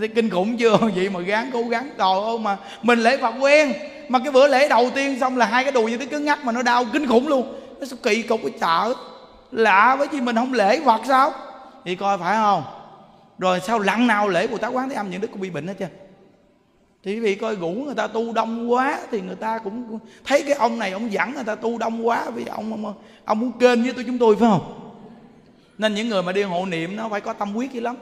[0.00, 0.78] thì kinh khủng chưa?
[0.94, 1.90] Vậy mà gắng cố gắng.
[1.98, 3.72] Trời ơi, mà Mình lễ Phật quen.
[4.08, 6.44] Mà cái bữa lễ đầu tiên xong là hai cái đùi như thế cứ ngắt
[6.44, 7.54] mà nó đau kinh khủng luôn.
[7.80, 8.94] Nó sao kỳ cục cái chợ
[9.52, 11.32] Lạ với chi mình không lễ Phật sao?
[11.88, 12.62] Thì coi phải không?
[13.38, 15.66] Rồi sao lặng nào lễ bồ tát quán thế âm những đức cũng bị bệnh
[15.66, 15.88] hết chưa
[17.02, 20.42] thì quý vị coi ngủ người ta tu đông quá thì người ta cũng thấy
[20.42, 23.52] cái ông này ông dẫn người ta tu đông quá vì ông ông, ông muốn
[23.52, 24.92] kênh với tôi chúng tôi phải không?
[25.78, 27.96] Nên những người mà đi hộ niệm nó phải có tâm quyết dữ lắm.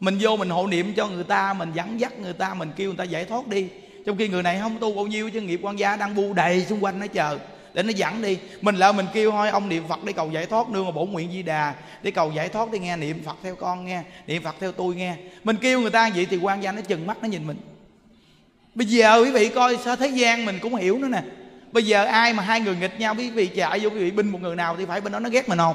[0.00, 2.88] Mình vô mình hộ niệm cho người ta mình dẫn dắt người ta mình kêu
[2.88, 3.68] người ta giải thoát đi.
[4.06, 6.64] Trong khi người này không tu bao nhiêu chứ nghiệp quan gia đang bu đầy
[6.64, 7.38] xung quanh nó chờ
[7.74, 8.38] để nó dẫn đi.
[8.60, 11.10] Mình lại mình kêu thôi, ông niệm phật để cầu giải thoát, nương vào bổn
[11.10, 11.74] nguyện di đà.
[12.02, 14.94] Để cầu giải thoát, đi nghe niệm phật theo con nghe, niệm phật theo tôi
[14.94, 15.14] nghe.
[15.44, 17.56] Mình kêu người ta vậy thì quan gia nó chừng mắt, nó nhìn mình.
[18.74, 21.22] Bây giờ quý vị coi sao thế gian mình cũng hiểu nữa nè.
[21.72, 24.28] Bây giờ ai mà hai người nghịch nhau, quý vị chạy vô, quý vị binh
[24.28, 25.74] một người nào thì phải bên đó nó ghét mình không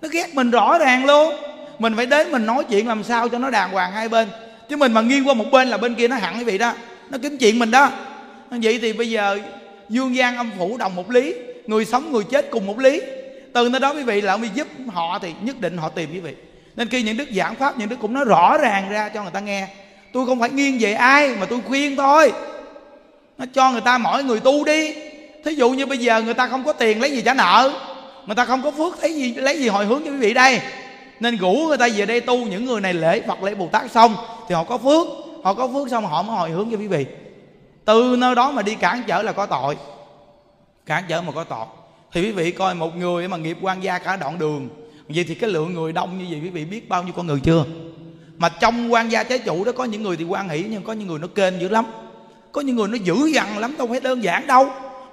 [0.00, 1.34] nó ghét mình rõ ràng luôn.
[1.78, 4.28] Mình phải đến mình nói chuyện làm sao cho nó đàng hoàng hai bên.
[4.68, 6.74] Chứ mình mà nghiêng qua một bên là bên kia nó hẳn quý vị đó.
[7.10, 7.92] Nó kính chuyện mình đó.
[8.50, 9.38] Vậy thì bây giờ
[9.88, 11.34] dương gian âm phủ đồng một lý,
[11.66, 13.00] người sống người chết cùng một lý.
[13.52, 16.10] Từ nơi đó quý vị, là ông đi giúp họ thì nhất định họ tìm
[16.12, 16.34] quý vị.
[16.76, 19.32] Nên khi những đức giảng pháp, những đức cũng nói rõ ràng ra cho người
[19.32, 19.68] ta nghe.
[20.12, 22.32] Tôi không phải nghiêng về ai, mà tôi khuyên thôi.
[23.38, 24.94] Nó cho người ta mỗi người tu đi.
[25.44, 27.72] Thí dụ như bây giờ người ta không có tiền lấy gì trả nợ
[28.26, 30.60] người ta không có phước lấy gì lấy gì hồi hướng cho quý vị đây.
[31.20, 33.90] Nên rủ người ta về đây tu những người này lễ phật, lễ bồ tát
[33.90, 34.16] xong
[34.48, 35.06] thì họ có phước.
[35.42, 37.06] Họ có phước xong họ mới hồi hướng cho quý vị
[37.84, 39.76] từ nơi đó mà đi cản trở là có tội.
[40.86, 41.66] Cản trở mà có tội.
[42.12, 44.68] Thì quý vị coi một người mà nghiệp quan gia cả đoạn đường.
[45.08, 47.40] Vậy thì cái lượng người đông như vậy quý vị biết bao nhiêu con người
[47.40, 47.64] chưa?
[48.36, 50.92] Mà trong quan gia trái chủ đó có những người thì quan hỷ nhưng có
[50.92, 51.84] những người nó kênh dữ lắm.
[52.52, 54.66] Có những người nó dữ dằn lắm, đâu phải đơn giản đâu.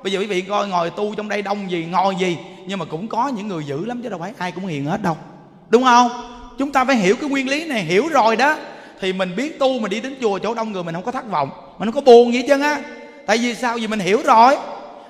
[0.03, 2.85] Bây giờ quý vị coi ngồi tu trong đây đông gì, ngồi gì, nhưng mà
[2.85, 5.17] cũng có những người dữ lắm chứ đâu phải ai cũng hiền hết đâu.
[5.69, 6.11] Đúng không?
[6.57, 8.57] Chúng ta phải hiểu cái nguyên lý này, hiểu rồi đó.
[8.99, 11.31] Thì mình biết tu mà đi đến chùa chỗ đông người mình không có thất
[11.31, 11.49] vọng
[11.81, 12.81] mình không có buồn gì chứ á.
[13.25, 13.77] Tại vì sao?
[13.77, 14.57] Vì mình hiểu rồi.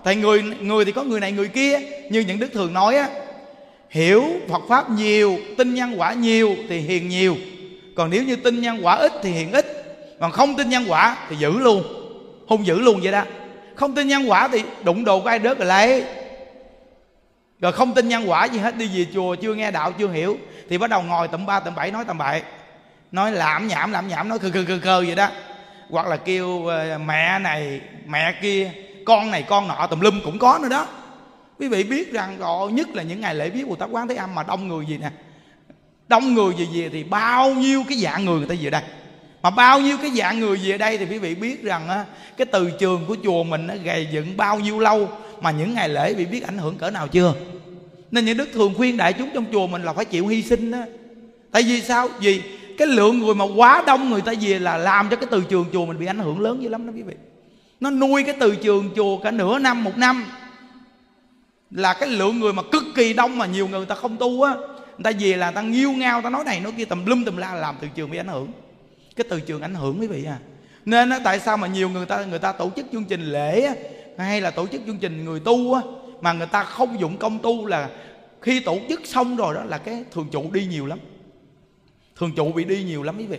[0.04, 1.80] Tại người người thì có người này người kia.
[2.10, 3.10] Như những đức thường nói á,
[3.90, 7.38] hiểu Phật pháp nhiều, tin nhân quả nhiều thì hiền nhiều.
[7.96, 9.66] Còn nếu như tin nhân quả ít thì hiền ít.
[10.20, 11.84] Còn không tin nhân quả thì giữ luôn.
[12.48, 13.24] Hung dữ luôn vậy đó.
[13.76, 16.04] Không tin nhân quả thì đụng đồ của ai đớt rồi lấy.
[17.60, 20.38] Rồi không tin nhân quả gì hết, đi về chùa chưa nghe đạo, chưa hiểu,
[20.70, 22.42] thì bắt đầu ngồi tầm ba tầm bảy, nói tầm bậy.
[23.12, 25.28] Nói lạm nhảm lạm nhảm, nói khờ khờ khờ khơ vậy đó
[25.92, 28.72] hoặc là kêu ờ, mẹ này mẹ kia
[29.06, 30.88] con này con nọ tùm lum cũng có nữa đó.
[31.60, 34.16] Quý vị biết rằng rồi nhất là những ngày lễ viết bồ tát quán thế
[34.16, 35.10] âm mà đông người gì nè?
[36.08, 38.82] Đông người gì về thì bao nhiêu cái dạng người người ta về đây.
[39.42, 42.06] Mà bao nhiêu cái dạng người về đây thì quý vị biết rằng á,
[42.38, 45.10] cái từ trường của chùa mình nó gầy dựng bao nhiêu lâu
[45.42, 47.34] mà những ngày lễ bị biết ảnh hưởng cỡ nào chưa?
[48.12, 50.72] Nên những đức thường khuyên đại chúng trong chùa mình là phải chịu hy sinh
[50.72, 50.80] đó
[51.52, 52.08] tại vì sao?
[52.20, 52.42] Vì
[52.82, 55.66] cái lượng người mà quá đông người ta về là làm cho cái từ trường
[55.74, 57.14] chùa mình bị ảnh hưởng lớn dữ lắm đó quý vị.
[57.80, 60.26] Nó nuôi cái từ trường chùa cả nửa năm một năm.
[61.72, 64.42] Là cái lượng người mà cực kỳ đông mà nhiều người, người ta không tu
[64.42, 64.54] á.
[64.98, 67.24] Người ta về là người ta nghiêu ngao ta nói này nói kia tùm lum
[67.24, 68.52] tùm la làm từ trường bị ảnh hưởng.
[69.16, 70.38] Cái từ trường ảnh hưởng quý vị à.
[70.86, 73.62] Nên á, tại sao mà nhiều người ta người ta tổ chức chương trình lễ
[73.62, 73.74] á,
[74.18, 75.82] hay là tổ chức chương trình người tu á,
[76.22, 77.90] mà người ta không dụng công tu là
[78.42, 81.00] khi tổ chức xong rồi đó là cái thường trụ đi nhiều lắm
[82.22, 83.38] thường trụ bị đi nhiều lắm quý vị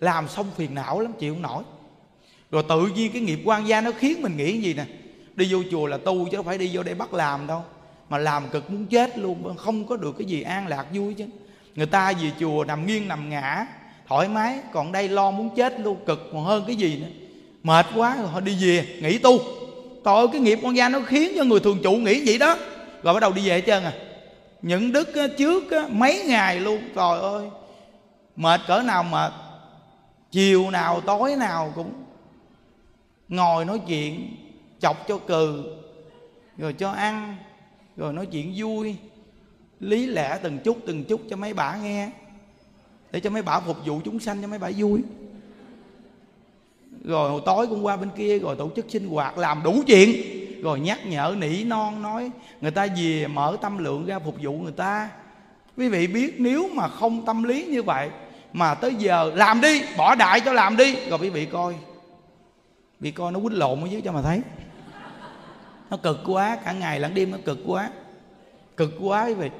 [0.00, 1.62] làm xong phiền não lắm, chịu không nổi.
[2.50, 4.84] Rồi tự nhiên cái nghiệp quan gia nó khiến mình nghĩ gì nè?
[5.34, 7.62] Đi vô chùa là tu chứ không phải đi vô đây bắt làm đâu.
[8.08, 11.24] Mà làm cực muốn chết luôn, không có được cái gì an lạc vui chứ.
[11.74, 13.66] Người ta về chùa nằm nghiêng nằm ngã,
[14.08, 17.06] thoải mái, còn đây lo muốn chết luôn, cực còn hơn cái gì nữa.
[17.62, 19.38] Mệt quá rồi họ đi về, nghỉ tu.
[20.04, 22.56] Trời ơi, cái nghiệp con gia nó khiến cho người thường trụ nghĩ vậy đó.
[23.02, 23.92] Rồi bắt đầu đi về hết trơn à.
[24.62, 25.08] Những đức
[25.38, 27.48] trước mấy ngày luôn, trời ơi
[28.36, 29.32] mệt cỡ nào mệt,
[30.30, 31.92] chiều nào tối nào cũng
[33.28, 34.36] ngồi nói chuyện,
[34.80, 35.76] chọc cho cừ,
[36.58, 37.36] rồi cho ăn,
[37.96, 38.96] rồi nói chuyện vui,
[39.80, 42.10] lý lẽ từng chút từng chút cho mấy bà nghe,
[43.10, 45.02] để cho mấy bà phục vụ chúng sanh, cho mấy bà vui.
[47.04, 50.10] Rồi hồi tối cũng qua bên kia, rồi tổ chức sinh hoạt, làm đủ chuyện,
[50.62, 52.30] rồi nhắc nhở nỉ non nói,
[52.60, 55.10] người ta về mở tâm lượng ra phục vụ người ta
[55.76, 58.10] quý vị biết nếu mà không tâm lý như vậy
[58.52, 60.94] mà tới giờ làm đi, bỏ đại cho làm đi.
[60.94, 61.74] Rồi quý vị coi.
[63.00, 64.40] Bị coi nó quýnh lộn ở dưới cho mà thấy.
[65.90, 67.90] Nó cực quá, cả ngày lẫn đêm nó cực quá.
[68.76, 69.50] Cực quá quý vị.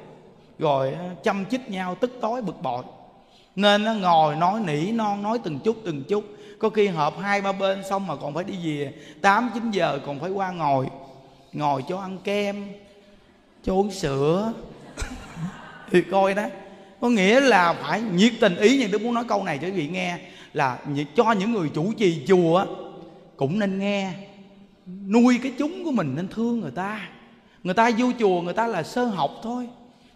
[0.59, 2.83] Rồi chăm chích nhau, tức tối, bực bội.
[3.55, 6.23] Nên nó ngồi nói nỉ non, nói từng chút từng chút.
[6.59, 8.93] Có khi họp hai, ba bên xong mà còn phải đi về.
[9.21, 10.87] Tám, chín giờ còn phải qua ngồi.
[11.53, 12.67] Ngồi cho ăn kem,
[13.63, 14.53] cho uống sữa
[15.93, 16.43] thì coi đó.
[17.01, 19.73] Có nghĩa là phải nhiệt tình ý nhưng đức muốn nói câu này cho quý
[19.73, 20.17] vị nghe,
[20.53, 20.77] là
[21.15, 22.65] cho những người chủ trì chùa
[23.37, 24.11] cũng nên nghe.
[25.07, 26.99] Nuôi cái chúng của mình nên thương người ta.
[27.63, 29.67] Người ta vô chùa người ta là sơ học thôi.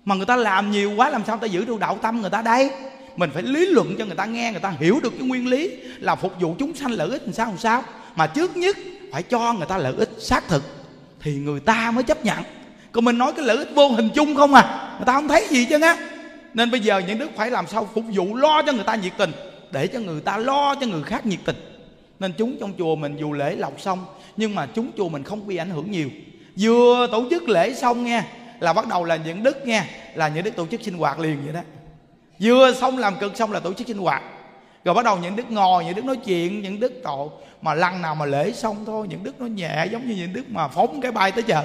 [0.06, 2.42] Mà người ta làm nhiều quá làm sao ta giữ được đạo tâm người ta
[2.42, 2.70] đây?
[3.16, 5.72] Mình phải lý luận cho người ta nghe, người ta hiểu được cái nguyên lý
[6.00, 7.84] là phục vụ chúng sanh lợi ích làm sao làm sao.
[8.16, 8.78] Mà trước nhất
[9.12, 10.64] phải cho người ta lợi ích xác thực
[11.20, 12.38] thì người ta mới chấp nhận.
[12.92, 14.87] Còn mình nói cái lợi ích vô hình chung không à?
[14.98, 15.98] Người ta không thấy gì chứ á.
[16.54, 19.14] Nên bây giờ những đức phải làm sao phục vụ lo cho người ta nhiệt
[19.18, 19.32] tình,
[19.72, 21.56] để cho người ta lo cho người khác nhiệt tình.
[22.20, 24.06] Nên chúng trong chùa mình dù lễ lọc xong,
[24.38, 26.10] nhưng mà chúng chùa mình không bị ảnh hưởng nhiều.
[26.60, 28.24] Vừa tổ chức lễ xong nghe,
[28.60, 29.84] là bắt đầu là những đức nghe,
[30.16, 31.60] là những đức tổ chức sinh hoạt liền vậy đó.
[32.40, 34.24] Vừa xong làm cực xong là tổ chức sinh hoạt.
[34.84, 37.28] Rồi bắt đầu những đức ngồi, những đức nói chuyện, những đức tội
[37.62, 40.44] mà lần nào mà lễ xong thôi, những đức nó nhẹ giống như những đức
[40.50, 41.64] mà phóng cái bay tới chợ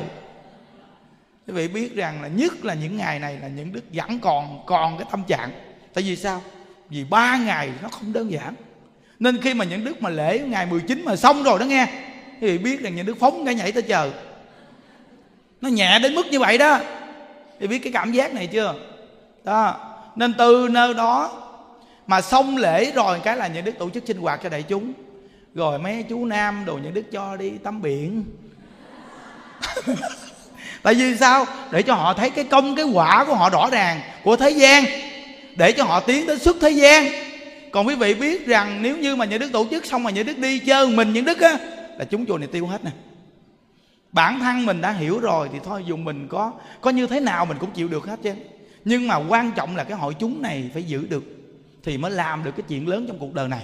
[1.47, 4.63] quý vị biết rằng là nhất là những ngày này là những đức vẫn còn
[4.67, 5.51] còn cái tâm trạng.
[5.95, 6.43] Tại vì sao?
[6.89, 8.55] Vì ba ngày nó không đơn giản.
[9.19, 11.87] Nên khi mà những đức mà lễ ngày 19 mà xong rồi đó nghe,
[12.41, 14.11] thì biết rằng những đức phóng cái nhảy tới chờ
[15.61, 16.81] nó nhẹ đến mức như vậy đó.
[17.61, 18.75] Thì biết cái cảm giác này chưa?
[19.45, 19.89] Đó.
[20.17, 21.43] Nên từ nơi đó
[22.07, 24.93] mà xong lễ rồi cái là những đức tổ chức sinh hoạt cho đại chúng.
[25.55, 28.25] Rồi mấy chú nam đồ những đức cho đi tắm biển.
[30.83, 31.47] tại vì sao?
[31.71, 34.85] Để cho họ thấy cái công, cái quả của họ rõ ràng của thế gian.
[35.57, 37.07] Để cho họ tiến đến xuất thế gian.
[37.73, 40.27] Còn quý vị biết rằng nếu như mà những đức tổ chức xong mà những
[40.27, 41.59] đức đi chơi mình những đức á,
[41.99, 42.91] là chúng chùa này tiêu hết nè.
[44.13, 47.47] Bản thân mình đã hiểu rồi thì thôi dùng mình có có như thế nào
[47.47, 48.35] mình cũng chịu được hết chứ.
[48.85, 51.25] Nhưng mà quan trọng là cái hội chúng này phải giữ được
[51.85, 53.63] thì mới làm được cái chuyện lớn trong cuộc đời này.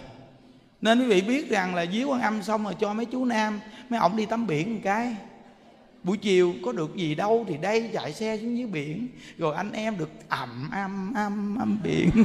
[0.80, 3.60] Nên quý vị biết rằng là díu quan âm xong rồi cho mấy chú nam,
[3.88, 5.16] mấy ông đi tắm biển một cái
[6.02, 9.08] buổi chiều có được gì đâu thì đây, chạy xe xuống dưới biển.
[9.38, 12.10] Rồi anh em được ầm ầm ầm ầm biển.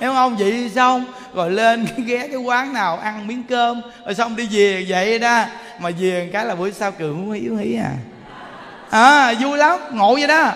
[0.00, 1.04] Hiểu không vậy xong.
[1.34, 3.80] Rồi lên ghé cái quán nào ăn miếng cơm.
[4.04, 5.44] Rồi xong đi về vậy đó.
[5.80, 7.92] Mà về cái là buổi sau cường yếu hí à?
[8.90, 10.52] À vui lắm, ngộ vậy đó.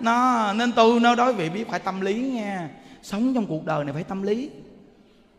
[0.00, 2.68] Nó nên tôi nó đối vị biết phải tâm lý nha.
[3.02, 4.50] Sống trong cuộc đời này phải tâm lý.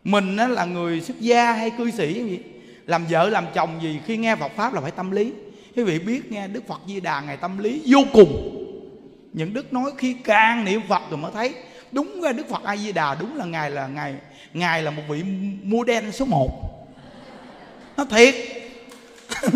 [0.04, 2.38] Mình á là người xuất gia hay cư sĩ gì,
[2.86, 5.32] làm vợ, làm chồng gì, khi nghe Phật pháp là phải tâm lý
[5.76, 8.52] quý vị biết nghe Đức Phật Di Đà ngày tâm lý vô cùng.
[9.32, 11.54] Những đức nói khi càng niệm Phật rồi mới thấy
[11.92, 14.14] đúng ra Đức Phật A Di Đà đúng là ngài là ngài
[14.54, 15.22] ngài là một vị
[15.62, 16.50] mua đen số 1
[17.96, 18.34] nó thiệt.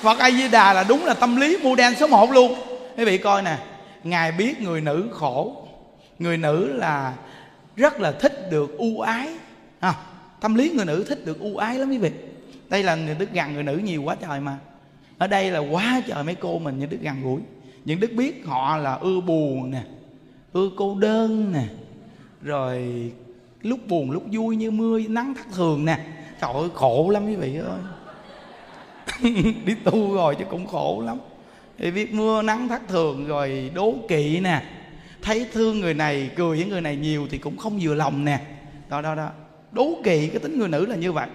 [0.00, 2.54] Phật A Di Đà là đúng là tâm lý mua đen số 1 luôn.
[2.96, 3.58] Quý vị coi nè
[4.04, 5.68] ngài biết người nữ khổ.
[6.18, 7.14] Người nữ là
[7.76, 9.28] rất là thích được ưu ái.
[9.80, 9.94] À,
[10.40, 12.10] tâm lý người nữ thích được ưu ái lắm quý vị
[12.70, 14.58] đây là những đức gần người nữ nhiều quá trời mà.
[15.18, 17.40] Ở đây là quá trời mấy cô mình những đức gần gũi
[17.88, 19.82] những đức biết họ là ưa buồn nè,
[20.52, 21.64] ưa cô đơn nè,
[22.42, 22.82] rồi
[23.62, 25.98] lúc buồn lúc vui như mưa nắng thất thường nè.
[26.40, 27.80] Trời ơi, khổ lắm quý vị ơi.
[29.64, 31.18] Đi tu rồi chứ cũng khổ lắm.
[31.78, 34.62] Thì biết mưa nắng thất thường rồi đố kỵ nè.
[35.22, 38.40] Thấy thương người này, cười với người này nhiều thì cũng không vừa lòng nè.
[38.88, 39.30] Đó đó đó.
[39.72, 41.28] Đố kỵ, cái tính người nữ là như vậy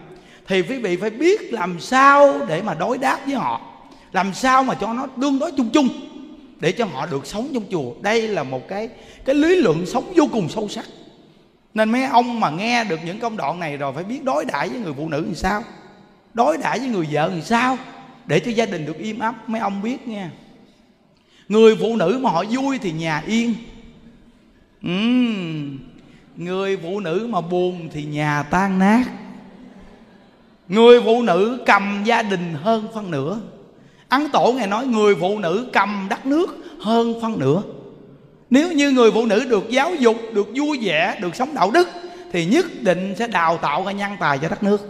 [0.47, 3.61] thì quý vị phải biết làm sao để mà đối đáp với họ.
[4.11, 5.89] Làm sao mà cho nó tương đối chung chung
[6.59, 7.93] để cho họ được sống trong chùa.
[8.01, 8.89] Đây là một cái
[9.25, 10.85] cái lý luận sống vô cùng sâu sắc.
[11.73, 14.69] Nên mấy ông mà nghe được những công đoạn này rồi phải biết đối đãi
[14.69, 15.63] với người phụ nữ làm sao.
[16.33, 17.77] Đối đãi với người vợ làm sao
[18.25, 20.31] để cho gia đình được im ấp mấy ông biết nha
[21.47, 23.53] người phụ nữ mà họ vui thì nhà yên.
[24.87, 25.77] Uhm,
[26.35, 29.03] người phụ nữ mà buồn thì nhà tan nát
[30.73, 33.37] người phụ nữ cầm gia đình hơn phân nửa.
[34.09, 37.61] Ấn tổ ngài nói người phụ nữ cầm đất nước hơn phân nửa.
[38.49, 41.87] Nếu như người phụ nữ được giáo dục, được vui vẻ, được sống đạo đức,
[42.31, 44.81] thì nhất định sẽ đào tạo ra nhân tài cho đất nước.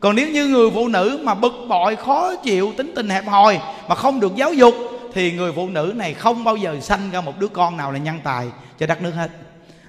[0.00, 3.58] Còn nếu như người phụ nữ mà bực bội, khó chịu, tính tình hẹp hòi
[3.88, 4.74] mà không được giáo dục,
[5.12, 7.98] thì người phụ nữ này không bao giờ sanh ra một đứa con nào là
[7.98, 8.46] nhân tài
[8.78, 9.30] cho đất nước hết.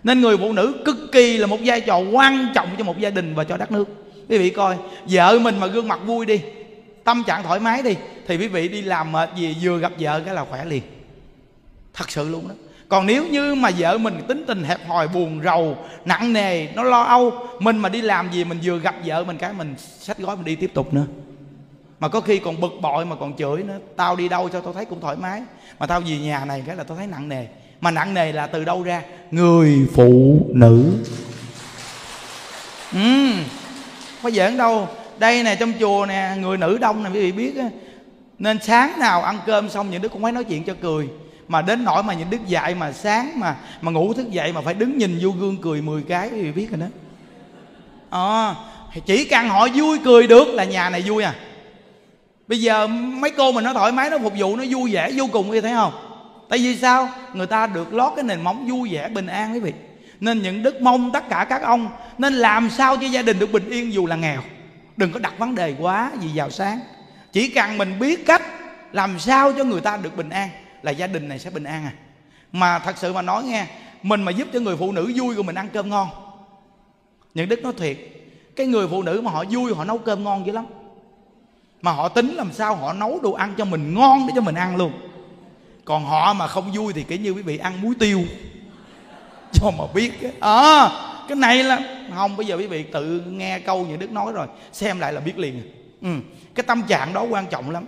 [0.04, 3.10] Nên người phụ nữ cực kỳ là một vai trò quan trọng cho một gia
[3.10, 6.42] đình và cho đất nước quý vị coi, vợ mình mà gương mặt vui đi,
[7.04, 7.96] tâm trạng thoải mái đi,
[8.28, 10.84] thì quý vị đi làm mệt gì, vừa gặp vợ cái là khỏe liền.
[11.94, 12.56] Thật sự luôn đó.
[12.90, 16.84] Còn nếu như mà vợ mình tính tình hẹp hòi, buồn rầu, nặng nề, nó
[16.84, 20.18] lo âu, mình mà đi làm gì mình vừa gặp vợ mình cái mình xách
[20.18, 21.06] gói mình đi tiếp tục nữa.
[22.00, 24.74] Mà có khi còn bực bội mà còn chửi nữa, tao đi đâu cho tao
[24.74, 25.44] thấy cũng thoải mái,
[25.80, 27.46] mà tao về nhà này cái là tao thấy nặng nề.
[27.82, 29.02] Mà nặng nề là từ đâu ra?
[29.32, 30.92] Người phụ nữ.
[32.94, 33.32] Ừ
[34.26, 34.88] phải giỡn đâu.
[35.18, 37.70] Đây nè trong chùa nè người nữ đông nè quý vị biết á
[38.40, 41.10] nên sáng nào ăn cơm xong những đứa cũng phải nói chuyện cho cười.
[41.48, 44.62] Mà đến nỗi mà những đức dạy mà sáng mà mà ngủ thức dậy mà
[44.62, 46.88] phải đứng nhìn vô gương cười 10 cái quý vị biết rồi đó.
[48.10, 48.56] À,
[49.06, 51.36] chỉ cần họ vui cười được là nhà này vui à.
[52.48, 55.26] Bây giờ mấy cô mình nó thoải mái nó phục vụ nó vui vẻ vô
[55.32, 55.94] cùng quý thấy không?
[56.50, 57.10] Tại vì sao?
[57.34, 59.74] Người ta được lót cái nền móng vui vẻ bình an quý vị
[60.20, 61.90] nên những đức mong tất cả các ông.
[62.18, 64.42] Nên làm sao cho gia đình được bình yên dù là nghèo.
[64.98, 66.80] Đừng có đặt vấn đề quá gì vào sáng.
[67.32, 68.42] Chỉ cần mình biết cách
[68.92, 70.50] làm sao cho người ta được bình an
[70.82, 71.94] là gia đình này sẽ bình an à.
[72.52, 73.66] Mà thật sự mà nói nghe,
[74.04, 76.10] mình mà giúp cho người phụ nữ vui rồi mình ăn cơm ngon.
[77.34, 77.98] Những đức nói thiệt,
[78.56, 80.66] cái người phụ nữ mà họ vui, họ nấu cơm ngon dữ lắm.
[81.82, 84.56] Mà họ tính làm sao họ nấu đồ ăn cho mình ngon để cho mình
[84.56, 84.92] ăn luôn.
[85.86, 88.22] Còn họ mà không vui thì kể như quý vị ăn muối tiêu.
[89.62, 90.90] cho mà biết à,
[91.28, 91.80] cái này là
[92.16, 95.22] không bây giờ quý vị tự nghe câu như đức nói rồi xem lại là
[95.22, 95.62] biết liền.
[96.02, 96.10] Ừ.
[96.56, 97.86] cái tâm trạng đó quan trọng lắm.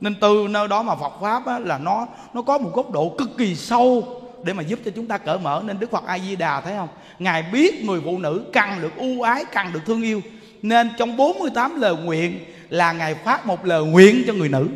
[0.00, 3.14] Nên từ nơi đó mà Phật pháp á, là nó nó có một góc độ
[3.18, 5.62] cực kỳ sâu để mà giúp cho chúng ta cởi mở.
[5.66, 6.88] Nên Đức Phật A Di Đà thấy không?
[7.18, 10.20] Ngài biết người phụ nữ cần được ưu ái cần được thương yêu.
[10.62, 14.68] Nên trong 48 lời nguyện là ngài phát một lời nguyện cho người nữ.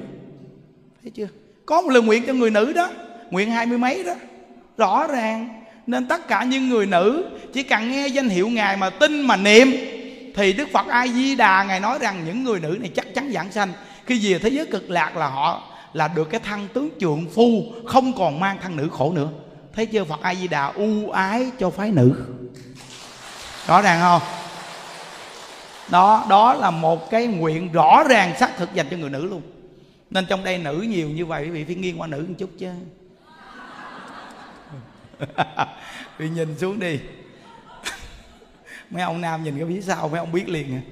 [1.02, 1.28] Thấy chưa?
[1.66, 2.90] Có một lời nguyện cho người nữ đó.
[3.30, 4.14] Nguyện hai mươi mấy đó.
[4.76, 5.57] Rõ ràng
[5.88, 9.36] nên tất cả những người nữ chỉ cần nghe danh hiệu ngài mà tin mà
[9.36, 9.72] niệm,
[10.34, 13.30] thì đức phật a di đà ngài nói rằng những người nữ này chắc chắn
[13.32, 13.72] giảng sanh.
[14.06, 15.62] Khi về thế giới cực lạc là họ
[15.92, 19.28] là được cái thăng tướng trượng phu, không còn mang thân nữ khổ nữa.
[19.74, 20.04] Thấy chưa?
[20.04, 22.12] Phật a di đà ưu ái cho phái nữ.
[23.66, 24.22] Rõ ràng không?
[25.88, 29.42] Đó đó là một cái nguyện rõ ràng xác thực dành cho người nữ luôn.
[30.10, 32.50] Nên trong đây nữ nhiều như vậy, quý vị phải nghiêng qua nữ một chút
[32.58, 32.68] chứ
[36.18, 37.00] vì nhìn xuống đi.
[38.90, 40.82] Mấy ông nam nhìn cái phía sau mấy ông biết liền à.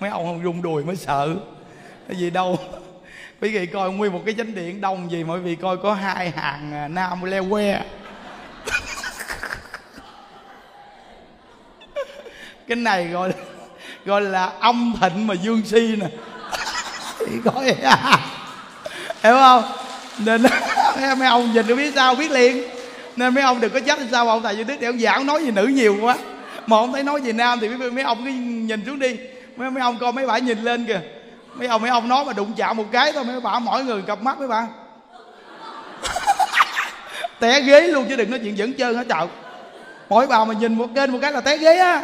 [0.00, 1.36] Mấy ông không rung đùi mới sợ.
[2.08, 2.58] Cái gì đâu.
[3.40, 6.30] Quý vị coi nguyên một cái chánh điện đông gì mọi vị coi có hai
[6.30, 7.84] hàng à, nam leo que.
[12.68, 13.32] Cái này gọi
[14.04, 16.06] gọi là âm thịnh mà dương si nè.
[17.18, 18.18] Thì coi à.
[19.22, 19.62] hiểu không?
[20.18, 20.42] Nên
[21.18, 22.62] mấy ông nhìn được biết sao biết liền.
[23.16, 25.44] Nên mấy ông đừng có trách sao ông thầy như đức để ông giảng nói
[25.44, 26.16] gì nữ nhiều quá.
[26.66, 29.16] Mà ông thấy nói gì nam thì mấy ông cứ nhìn xuống đi.
[29.56, 31.00] Mấy mấy ông coi mấy bà nhìn lên kìa.
[31.54, 34.02] Mấy ông mấy ông nói mà đụng chạm một cái thôi, mấy bà mỗi người
[34.02, 34.66] cặp mắt mấy bà.
[37.40, 39.26] Té ghế luôn chứ đừng nói chuyện dẫn trơn hết trời.
[40.08, 42.02] Mỗi bà mà nhìn một kênh một cái là té ghế á.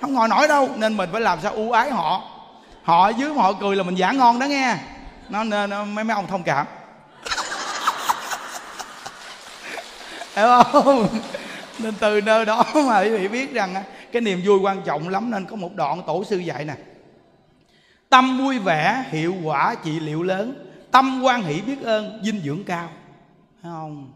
[0.00, 0.68] Không ngồi nổi đâu.
[0.76, 2.22] Nên mình phải làm sao ưu ái họ.
[2.82, 4.76] Họ ở dưới mà họ cười là mình giả ngon đó nghe.
[5.28, 6.66] Nó nên mấy mấy ông thông cảm.
[10.36, 11.08] Hiểu không?
[11.78, 13.74] Nên từ nơi đó mà quý vị biết rằng
[14.12, 16.74] cái niềm vui quan trọng lắm, nên có một đoạn tổ sư dạy nè.
[18.08, 20.68] Tâm vui vẻ, hiệu quả, trị liệu lớn.
[20.90, 22.88] Tâm quan hỷ biết ơn, dinh dưỡng cao.
[23.62, 24.12] Thấy không?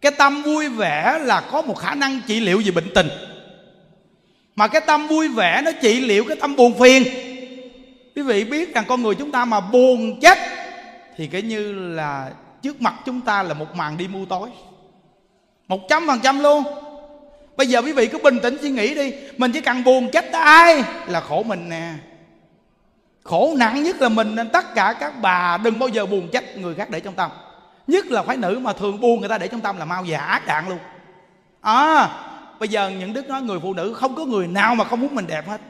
[0.00, 3.08] Cái tâm vui vẻ là có một khả năng trị liệu về bệnh tình.
[4.56, 7.04] Mà cái tâm vui vẻ nó trị liệu cái tâm buồn phiền.
[8.16, 10.38] Quý vị biết rằng con người chúng ta mà buồn chết
[11.16, 12.30] thì cái như là
[12.62, 14.48] trước mặt chúng ta là một màn đi mưu tối
[15.72, 16.64] một trăm phần trăm luôn.
[17.56, 19.12] Bây giờ quý vị cứ bình tĩnh suy nghĩ đi.
[19.36, 21.92] Mình chỉ cần buồn chết ai là khổ mình nè.
[23.24, 26.56] Khổ nặng nhất là mình nên tất cả các bà đừng bao giờ buồn trách
[26.56, 27.30] người khác để trong tâm.
[27.86, 30.18] Nhất là phái nữ mà thường buồn người ta để trong tâm là mau già,
[30.18, 30.78] ác đạn luôn.
[31.60, 32.08] À
[32.58, 35.14] bây giờ những đức nói người phụ nữ không có người nào mà không muốn
[35.14, 35.60] mình đẹp hết.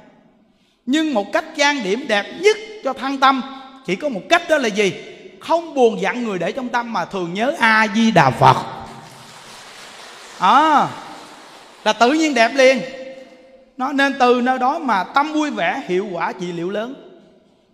[0.86, 3.42] Nhưng một cách trang điểm đẹp nhất cho thăng tâm,
[3.86, 4.94] chỉ có một cách đó là gì?
[5.40, 8.81] Không buồn dặn người để trong tâm mà thường nhớ a di đà phật
[10.42, 10.88] à
[11.84, 12.80] là tự nhiên đẹp liền.
[13.76, 16.94] Nó nên từ nơi đó mà tâm vui vẻ hiệu quả trị liệu lớn.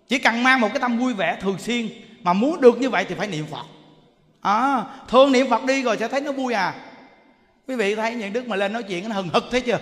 [0.09, 1.89] Chỉ cần mang một cái tâm vui vẻ thường xuyên
[2.23, 3.67] mà muốn được như vậy thì phải niệm phật.
[4.41, 6.75] À, thường niệm phật đi rồi sẽ thấy nó vui à.
[7.69, 9.79] Quý vị thấy những đức mà lên nói chuyện nó hừng hực thấy chưa?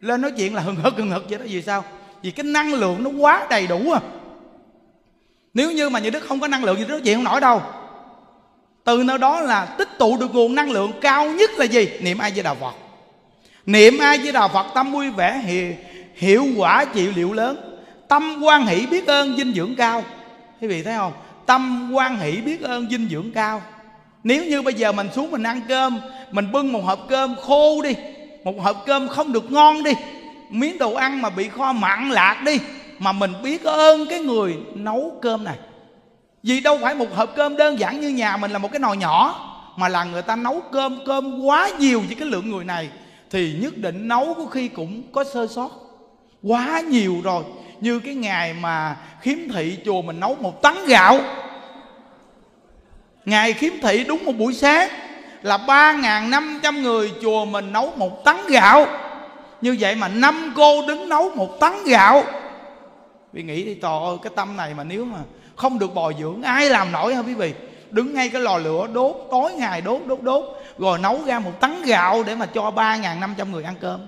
[0.00, 1.84] Lên nói chuyện là hừng hực hừng hực vậy đó vì sao?
[2.22, 4.00] Vì cái năng lượng nó quá đầy đủ à.
[5.54, 7.62] Nếu như mà những đức không có năng lượng thì nói chuyện không nổi đâu
[8.84, 11.88] từ nơi đó là tích tụ được nguồn năng lượng cao nhất là gì?
[12.00, 12.74] Niệm ai với đà phật.
[13.66, 15.72] Niệm ai với đà phật tâm vui vẻ hiệu,
[16.14, 17.78] hiệu quả trị liệu lớn.
[18.08, 20.02] Tâm quan hỷ biết ơn dinh dưỡng cao.
[20.60, 21.12] Quý vị thấy không?
[21.46, 23.62] Tâm quan hỷ biết ơn dinh dưỡng cao.
[24.24, 25.98] Nếu như bây giờ mình xuống mình ăn cơm
[26.30, 27.94] mình bưng một hộp cơm khô đi
[28.44, 29.92] một hộp cơm không được ngon đi
[30.50, 32.58] miếng đồ ăn mà bị kho mặn lạc đi
[32.98, 35.56] mà mình biết ơn cái người nấu cơm này
[36.42, 38.96] vì đâu phải một hộp cơm đơn giản như nhà mình là một cái nồi
[38.96, 42.88] nhỏ, mà là người ta nấu cơm cơm quá nhiều với cái lượng người này,
[43.30, 45.70] thì nhất định nấu có khi cũng có sơ sót.
[46.42, 47.44] Quá nhiều rồi,
[47.80, 51.18] như cái ngày mà khiếm thị chùa mình nấu một tấn gạo.
[53.24, 54.88] Ngày khiếm thị đúng một buổi sáng,
[55.42, 55.92] là ba
[56.28, 58.86] năm trăm người chùa mình nấu một tấn gạo.
[59.60, 62.24] Như vậy mà năm cô đứng nấu một tấn gạo.
[63.32, 65.18] Vì nghĩ đi, trời ơi, cái tâm này mà nếu mà
[65.60, 66.42] không được bồi dưỡng.
[66.42, 67.54] Ai làm nổi hả quý vị?
[67.90, 70.44] Đứng ngay cái lò lửa, đốt, tối ngày đốt đốt đốt,
[70.78, 74.06] rồi nấu ra một tấn gạo để mà cho ba năm trăm người ăn cơm.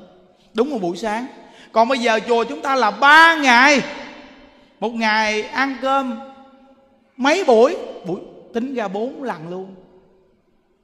[0.54, 1.26] Đúng một buổi sáng.
[1.72, 3.80] Còn bây giờ chùa chúng ta là ba ngày.
[4.80, 6.20] Một ngày ăn cơm
[7.16, 7.76] mấy buổi?
[8.06, 8.20] Buổi,
[8.54, 9.74] tính ra bốn lần luôn.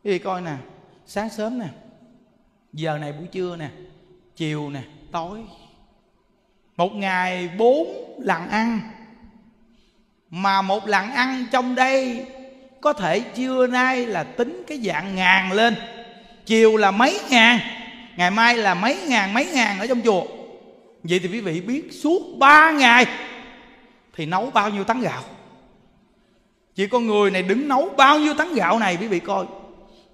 [0.05, 0.55] Thì coi nè?
[1.07, 1.67] Sáng sớm nè.
[2.73, 3.69] Giờ này buổi trưa nè.
[4.37, 4.81] Chiều nè.
[5.13, 5.39] Tối.
[6.77, 7.89] Một ngày bốn
[8.19, 8.81] lần ăn
[10.31, 12.27] mà một lần ăn trong đây,
[12.81, 15.75] có thể trưa nay là tính cái dạng ngàn lên.
[16.47, 17.59] Chiều là mấy ngàn,
[18.17, 20.25] ngày mai là mấy ngàn mấy ngàn ở trong chùa.
[21.03, 23.07] Vậy thì quý vị biết suốt ba ngày
[24.17, 25.23] thì nấu bao nhiêu tấn gạo?
[26.75, 29.47] Chỉ con người này đứng nấu bao nhiêu tấn gạo này quý vị coi.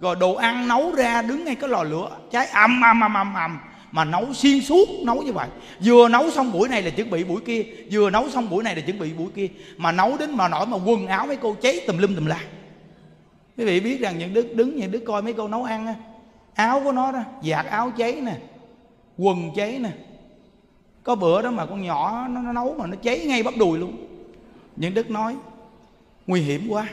[0.01, 3.35] Rồi đồ ăn nấu ra đứng ngay cái lò lửa, cháy ầm ầm ầm ầm
[3.35, 3.59] ầm
[3.95, 5.49] mà nấu xuyên suốt nấu như vậy.
[5.85, 8.77] Vừa nấu xong buổi này là chuẩn bị buổi kia vừa nấu xong buổi này
[8.77, 9.49] là chuẩn bị buổi kia.
[9.77, 12.41] Mà nấu đến mà nổi mà quần áo mấy cô cháy tùm lum tùm la.
[13.57, 15.95] Quý vị biết rằng những đứa đứng những đứa coi mấy cô nấu ăn á
[16.55, 18.37] áo của nó đó giặt áo cháy nè
[19.19, 19.91] quần cháy nè.
[21.03, 23.79] Có bữa đó mà con nhỏ nó, nó nấu mà nó cháy ngay bắp đùi
[23.79, 23.97] luôn.
[24.77, 25.37] Những đức nói
[26.27, 26.89] nguy hiểm quá.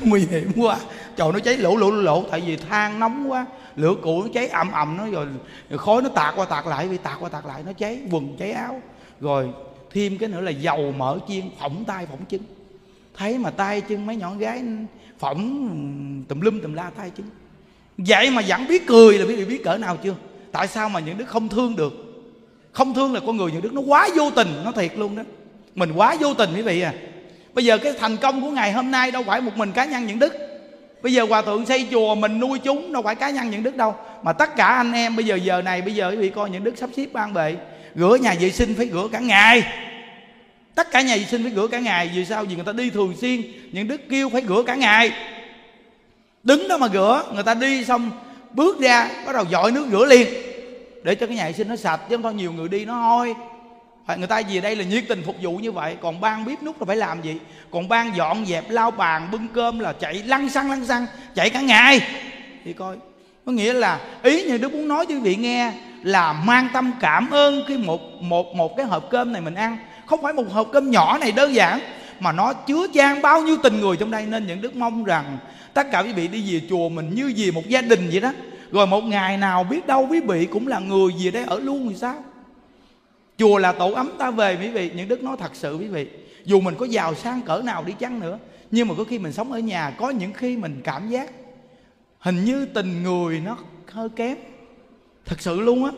[0.00, 0.78] Nguy hiểm quá.
[1.16, 2.24] Trời nó cháy lỗ lỗ lỗ.
[2.30, 3.46] Tại vì than nóng quá
[3.76, 5.26] lửa cụ nó cháy ầm ầm nó rồi,
[5.70, 8.36] rồi khói nó tạt qua tạt lại bị tạt qua tạt lại nó cháy quần
[8.38, 8.82] cháy áo.
[9.20, 9.48] Rồi
[9.92, 12.40] thêm cái nữa là dầu mỡ chiên phỏng tay phỏng chân
[13.16, 14.62] thấy mà tay chân mấy nhỏ gái
[15.18, 15.68] phỏng
[16.28, 17.26] tùm lum tùm la tay chân
[17.98, 20.14] vậy mà vẫn biết cười là biết biết cỡ nào chưa?
[20.52, 21.92] Tại sao mà những đứa không thương được?
[22.72, 25.22] Không thương là con người những đứa nó quá vô tình nó thiệt luôn đó.
[25.74, 26.94] Mình quá vô tình quý vị à.
[27.54, 30.06] Bây giờ cái thành công của ngày hôm nay đâu phải một mình cá nhân
[30.06, 30.32] những đức
[31.02, 33.76] bây giờ hòa thượng xây chùa mình nuôi chúng, đâu phải cá nhân những đức
[33.76, 33.94] đâu.
[34.22, 36.78] Mà tất cả anh em bây giờ giờ này, bây giờ bị coi những đức
[36.78, 37.56] sắp xếp ban bệ.
[37.94, 39.62] Rửa nhà vệ sinh phải rửa cả ngày.
[40.74, 42.10] Tất cả nhà vệ sinh phải rửa cả ngày.
[42.14, 42.44] Vì sao?
[42.44, 43.42] Vì người ta đi thường xuyên.
[43.72, 45.12] Những đức kêu phải rửa cả ngày.
[46.42, 48.10] Đứng đó mà rửa, người ta đi xong,
[48.52, 50.28] bước ra, bắt đầu dội nước rửa liền.
[51.02, 52.94] Để cho cái nhà vệ sinh nó sạch, chứ không thôi, nhiều người đi nó
[52.94, 53.34] hôi
[54.06, 55.96] phải, người ta về đây là nhiệt tình phục vụ như vậy.
[56.02, 57.36] Còn ban bếp nút là phải làm gì?
[57.70, 61.50] Còn ban dọn dẹp, lau bàn, bưng cơm là chạy lăn xăng lăn xăng, chạy
[61.50, 62.00] cả ngày.
[62.64, 62.96] Thì coi,
[63.46, 66.92] có nghĩa là ý như đức muốn nói cho quý vị nghe là mang tâm
[67.00, 69.78] cảm ơn khi một một một cái hộp cơm này mình ăn.
[70.06, 71.80] Không phải một hộp cơm nhỏ này đơn giản,
[72.20, 74.26] mà nó chứa chan bao nhiêu tình người trong đây.
[74.26, 75.38] Nên những đức mong rằng
[75.74, 78.32] tất cả quý vị đi về chùa mình như về một gia đình vậy đó.
[78.72, 81.88] Rồi một ngày nào biết đâu quý vị cũng là người về đây ở luôn
[81.88, 82.14] thì sao?
[83.38, 84.90] Chùa là tổ ấm ta về, quý vị.
[84.94, 86.06] Những đức nói thật sự, quý vị.
[86.44, 88.38] Dù mình có giàu sang cỡ nào đi chăng nữa,
[88.70, 91.30] nhưng mà có khi mình sống ở nhà, có những khi mình cảm giác
[92.18, 93.58] hình như tình người nó
[93.90, 94.36] hơi kém.
[95.24, 95.90] Thật sự luôn á.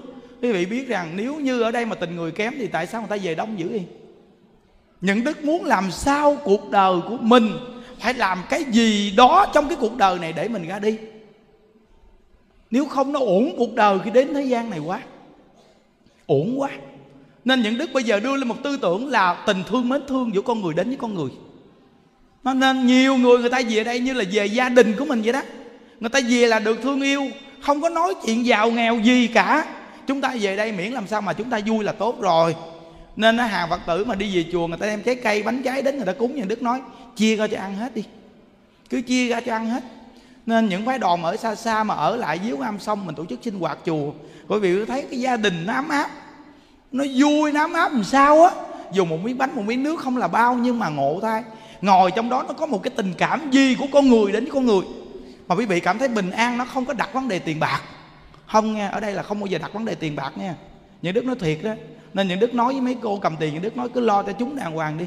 [0.43, 3.01] Quý vị biết rằng nếu như ở đây mà tình người kém thì tại sao
[3.01, 3.85] người ta về đông dữ vậy?
[5.01, 7.51] Những đức muốn làm sao cuộc đời của mình
[7.99, 10.99] phải làm cái gì đó trong cái cuộc đời này để mình ra đi?
[12.71, 15.03] Nếu không nó ổn cuộc đời khi đến thế gian này quá.
[16.27, 16.71] Ổn quá
[17.45, 20.35] nên những đức bây giờ đưa lên một tư tưởng là tình thương mến thương
[20.35, 21.31] giữa con người đến với con người.
[22.45, 25.23] Nó nên nhiều người người ta về đây như là về gia đình của mình
[25.23, 25.43] vậy đó.
[26.01, 27.27] Người ta về là được thương yêu,
[27.61, 29.65] không có nói chuyện giàu nghèo gì cả.
[30.07, 32.57] Chúng ta về đây miễn làm sao mà chúng ta vui là tốt rồi.
[33.17, 35.63] Nên nó hàng phật tử mà đi về chùa người ta đem trái cây, bánh
[35.63, 36.81] trái đến người ta cúng như đức nói,
[37.17, 38.05] chia ra cho ăn hết đi.
[38.91, 39.85] Cứ chia ra cho ăn hết.
[40.47, 43.25] Nên những phái đoàn ở xa xa mà ở lại dưới am xong mình tổ
[43.25, 44.13] chức sinh hoạt chùa.
[44.49, 46.11] Bởi vì thấy cái gia đình nó ấm áp
[46.93, 48.51] nó vui nó ấm áp làm sao á.
[48.93, 51.43] Dùng một miếng bánh một miếng nước không là bao nhưng mà ngộ thay
[51.83, 54.53] ngồi trong đó nó có một cái tình cảm gì của con người đến với
[54.53, 54.83] con người.
[55.49, 57.81] Mà quý vị cảm thấy bình an nó không có đặt vấn đề tiền bạc.
[58.47, 60.55] Không nghe ở đây là không bao giờ đặt vấn đề tiền bạc nha.
[61.03, 61.71] Những đức nói thiệt đó.
[62.15, 64.33] Nên những đức nói với mấy cô cầm tiền những đức nói cứ lo cho
[64.33, 65.07] chúng đàng hoàng đi.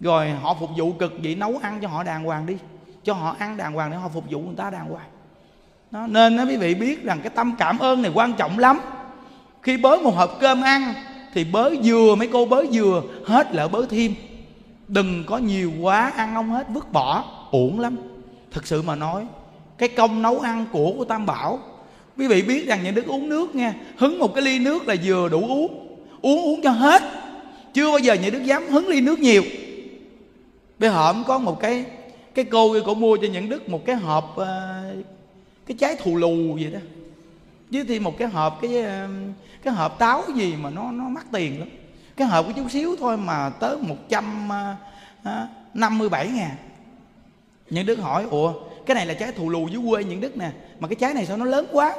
[0.00, 2.56] Rồi họ phục vụ cực vậy nấu ăn cho họ đàng hoàng đi.
[3.04, 5.06] Cho họ ăn đàng hoàng để họ phục vụ người ta đàng hoàng.
[5.90, 8.80] Đó, nên đó quý vị biết rằng cái tâm cảm ơn này quan trọng lắm
[9.62, 10.94] khi bới một hộp cơm ăn,
[11.34, 14.14] thì bới vừa mấy cô bới vừa hết lỡ bới thêm.
[14.88, 17.96] Đừng có nhiều quá ăn không hết vứt bỏ, uổng lắm.
[18.52, 19.26] Thật sự mà nói,
[19.78, 21.58] cái công nấu ăn của của tam bảo,
[22.18, 24.94] quý vị biết rằng những đức uống nước nha, hứng một cái ly nước là
[25.04, 25.86] vừa đủ uống
[26.22, 27.02] uống uống cho hết.
[27.74, 29.42] Chưa bao giờ những đức dám hứng ly nước nhiều.
[30.78, 31.84] Bây hổm có một cái
[32.34, 34.82] cái cô kia cổ mua cho những đức một cái hộp ờ,
[35.66, 36.78] cái trái thù lù vậy đó
[37.70, 39.08] với thêm một cái hộp cái ờ,
[39.62, 41.68] cái hộp táo gì mà nó nó mắc tiền lắm.
[42.16, 44.74] Cái hộp của chút xíu thôi mà tới một trăm ờ,
[45.22, 46.50] ờ năm mươi bảy ngàn.
[47.70, 48.52] Những đức hỏi ủa
[48.86, 50.50] cái này là trái thù lù dưới quê những đức nè
[50.80, 51.96] mà cái trái này sao nó lớn quá?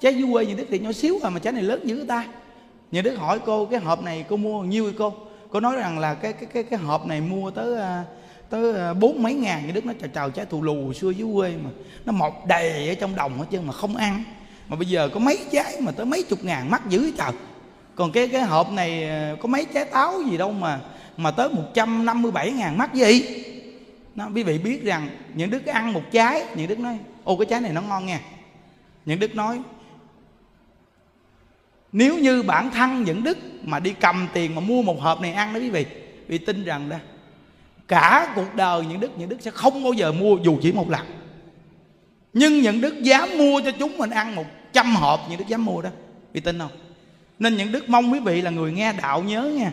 [0.00, 2.26] Trái dưới quê những đức thì nhỏ xíu à mà trái này lớn dữ ta.
[2.90, 5.12] Những đức hỏi cô cái hộp này cô mua bao nhiêu cô?
[5.50, 8.02] Cô nói rằng là cái cái cái cái hộp này mua tới ờ,
[8.50, 9.62] tới bốn mấy ngàn.
[9.66, 11.70] Những đức nó chào chào trái thù lù xưa dưới quê mà
[12.04, 14.24] nó mọc đầy ở trong đồng hết trơn mà không ăn
[14.68, 17.32] mà bây giờ có mấy trái mà tới mấy chục ngàn mắc dữ trời.
[17.94, 20.80] Còn cái cái hộp này ờ, có mấy trái táo gì đâu mà
[21.16, 23.44] mà tới 157 ngàn mắc gì
[24.14, 27.46] nó, quý vị biết rằng những đức ăn một trái, những đức nói, ô, cái
[27.46, 28.20] trái này nó ngon nha.
[29.04, 29.60] Những đức nói,
[31.92, 35.32] nếu như bản thân những đức mà đi cầm tiền mà mua một hộp này
[35.32, 35.86] ăn đó quý vị
[36.26, 36.96] vì tin rằng đó,
[37.88, 40.90] cả cuộc đời những đức những đức sẽ không bao giờ mua dù chỉ một
[40.90, 41.06] lần
[42.34, 45.64] nhưng những đức dám mua cho chúng mình ăn một trăm hộp những đức dám
[45.64, 45.90] mua đó
[46.32, 46.70] vì tin không?
[47.38, 49.72] Nên những đức mong quý vị là người nghe đạo nhớ nha.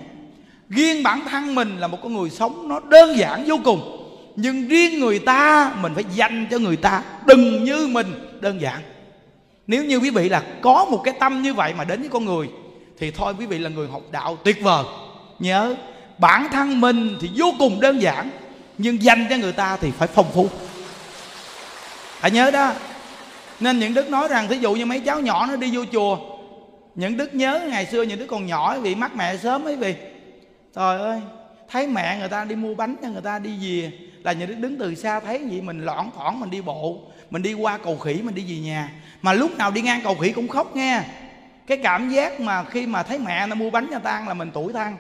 [0.69, 3.97] Riêng bản thân mình là một con người sống nó đơn giản vô cùng.
[4.35, 7.03] Nhưng riêng người ta, mình phải dành cho người ta.
[7.25, 8.07] Đừng như mình,
[8.41, 8.81] đơn giản.
[9.67, 12.25] Nếu như quý vị là có một cái tâm như vậy mà đến với con
[12.25, 12.49] người,
[12.99, 14.83] thì thôi quý vị là người học đạo tuyệt vời.
[15.39, 15.75] Nhớ,
[16.17, 18.29] bản thân mình thì vô cùng đơn giản,
[18.77, 20.49] nhưng dành cho người ta thì phải phong phú
[22.21, 22.73] hãy nhớ đó.
[23.59, 26.17] Nên những đức nói rằng, thí dụ như mấy cháu nhỏ nó đi vô chùa,
[26.95, 29.95] những đức nhớ ngày xưa những đứa còn nhỏ vì mắc mẹ sớm ấy vì,
[30.75, 31.21] trời ơi,
[31.69, 33.91] thấy mẹ người ta đi mua bánh cho người ta đi về
[34.23, 36.99] là những đứa đứng từ xa thấy vậy mình loạn thoảng mình đi bộ,
[37.29, 38.91] mình đi qua cầu khỉ, mình đi về nhà.
[39.21, 41.01] Mà lúc nào đi ngang cầu khỉ cũng khóc nghe.
[41.67, 44.33] Cái cảm giác mà khi mà thấy mẹ nó mua bánh cho ta ăn là
[44.33, 44.93] mình tuổi thân.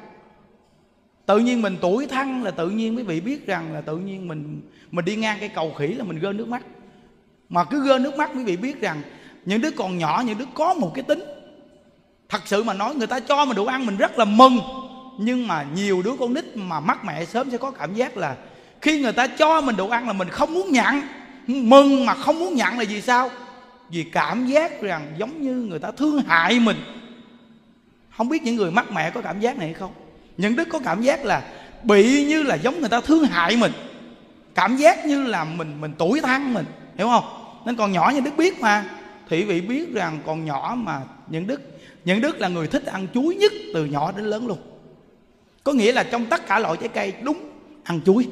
[1.25, 4.27] Tự nhiên mình tuổi thân là tự nhiên quý vị biết rằng là tự nhiên
[4.27, 4.61] mình
[4.91, 6.61] mình đi ngang cái cầu khỉ là mình rơi nước mắt
[7.51, 9.01] mà cứ rơi nước mắt quý vị biết rằng
[9.45, 11.23] những đứa còn nhỏ, những đứa có một cái tính.
[12.29, 14.59] Thật sự mà nói, người ta cho mình đủ ăn mình rất là mừng.
[15.19, 18.35] Nhưng mà nhiều đứa con nít mà mắc mẹ sớm sẽ có cảm giác là
[18.81, 21.01] khi người ta cho mình đồ ăn là mình không muốn nhận
[21.47, 23.29] mừng mà không muốn nhận là vì sao?
[23.89, 26.77] Vì cảm giác rằng giống như người ta thương hại mình.
[28.17, 29.91] Không biết những người mắc mẹ có cảm giác này hay không?
[30.37, 31.43] Những đứa có cảm giác là
[31.83, 33.71] bị như là giống người ta thương hại mình.
[34.55, 36.65] Cảm giác như là mình mình tuổi thân mình,
[36.97, 37.40] hiểu không?
[37.65, 38.85] Nên còn nhỏ như đức biết mà.
[39.29, 41.61] Thì vị biết rằng còn nhỏ mà những đức
[42.05, 44.57] những đức là người thích ăn chuối nhất từ nhỏ đến lớn luôn.
[45.63, 47.37] Có nghĩa là trong tất cả loại trái cây, đúng,
[47.83, 48.27] ăn chuối.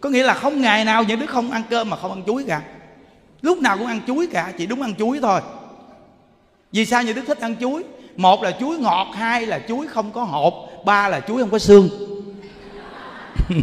[0.00, 2.44] Có nghĩa là không ngày nào những đứa không ăn cơm mà không ăn chuối
[2.48, 2.62] cả.
[3.42, 5.40] Lúc nào cũng ăn chuối cả, chỉ đúng ăn chuối thôi.
[6.72, 7.84] Vì sao những đứa thích ăn chuối?
[8.16, 11.58] Một là chuối ngọt, hai là chuối không có hột, ba là chuối không có
[11.58, 11.88] xương.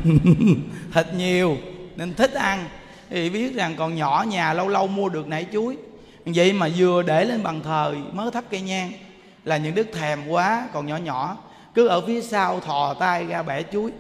[0.94, 1.58] Thịt nhiều,
[1.96, 2.66] nên thích ăn
[3.10, 5.78] thì biết rằng còn nhỏ nhà, lâu lâu mua được nải chuối.
[6.26, 8.92] Vậy mà vừa để lên bàn thờ mới thắp cây nhang.
[9.46, 11.38] Là những đứa thèm quá, còn nhỏ nhỏ,
[11.74, 13.92] cứ ở phía sau thò tay ra bẻ chuối.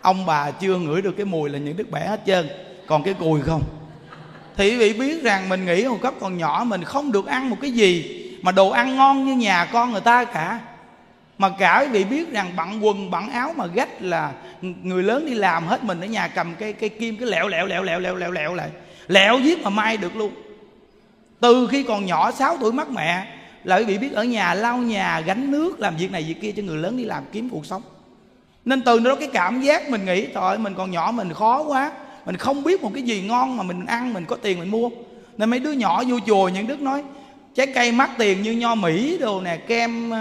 [0.00, 2.48] Ông bà chưa ngửi được cái mùi là những đứa bẻ hết trơn.
[2.86, 3.62] Còn cái cùi không?
[4.56, 7.50] Thì quý vị biết rằng mình nghĩ hồi cấp còn nhỏ, mình không được ăn
[7.50, 10.60] một cái gì mà đồ ăn ngon như nhà con người ta cả
[11.38, 14.32] mà cả quý vị biết rằng bận quần, bận áo mà gách là
[14.62, 17.66] người lớn đi làm hết mình ở nhà cầm cây cây kim, cái lẹo lẹo
[17.66, 18.70] lẹo lẹo lẹo lẹo lẹo lại.
[19.06, 20.32] Lẹo giết mà may được luôn.
[21.40, 23.26] Từ khi còn nhỏ 6 tuổi mất mẹ
[23.64, 26.52] là quý vị biết ở nhà lau nhà, gánh nước, làm việc này việc kia
[26.52, 27.82] cho người lớn đi làm kiếm cuộc sống.
[28.64, 31.92] Nên từ đó cái cảm giác mình nghĩ, trời mình còn nhỏ, mình khó quá.
[32.26, 34.90] Mình không biết một cái gì ngon mà mình ăn, mình có tiền mình mua.
[35.38, 37.02] Nên mấy đứa nhỏ vô chùa, những đức nói,
[37.54, 40.12] trái cây mắc tiền như nho mỹ đồ nè, kem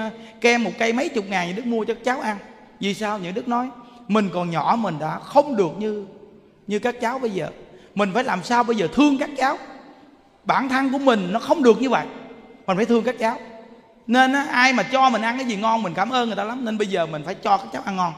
[0.45, 2.37] kem một cây mấy chục ngàn những đức mua cho cháu ăn.
[2.79, 3.19] Vì sao?
[3.19, 3.69] Những đức nói
[4.07, 6.05] mình còn nhỏ mình đã không được như
[6.67, 7.47] như các cháu bây giờ.
[7.95, 9.57] Mình phải làm sao bây giờ thương các cháu?
[10.43, 12.05] Bản thân của mình nó không được như vậy.
[12.67, 13.37] Mình phải thương các cháu.
[14.07, 16.43] Nên á, ai mà cho mình ăn cái gì ngon mình cảm ơn người ta
[16.43, 16.65] lắm.
[16.65, 18.13] Nên bây giờ mình phải cho các cháu ăn ngon.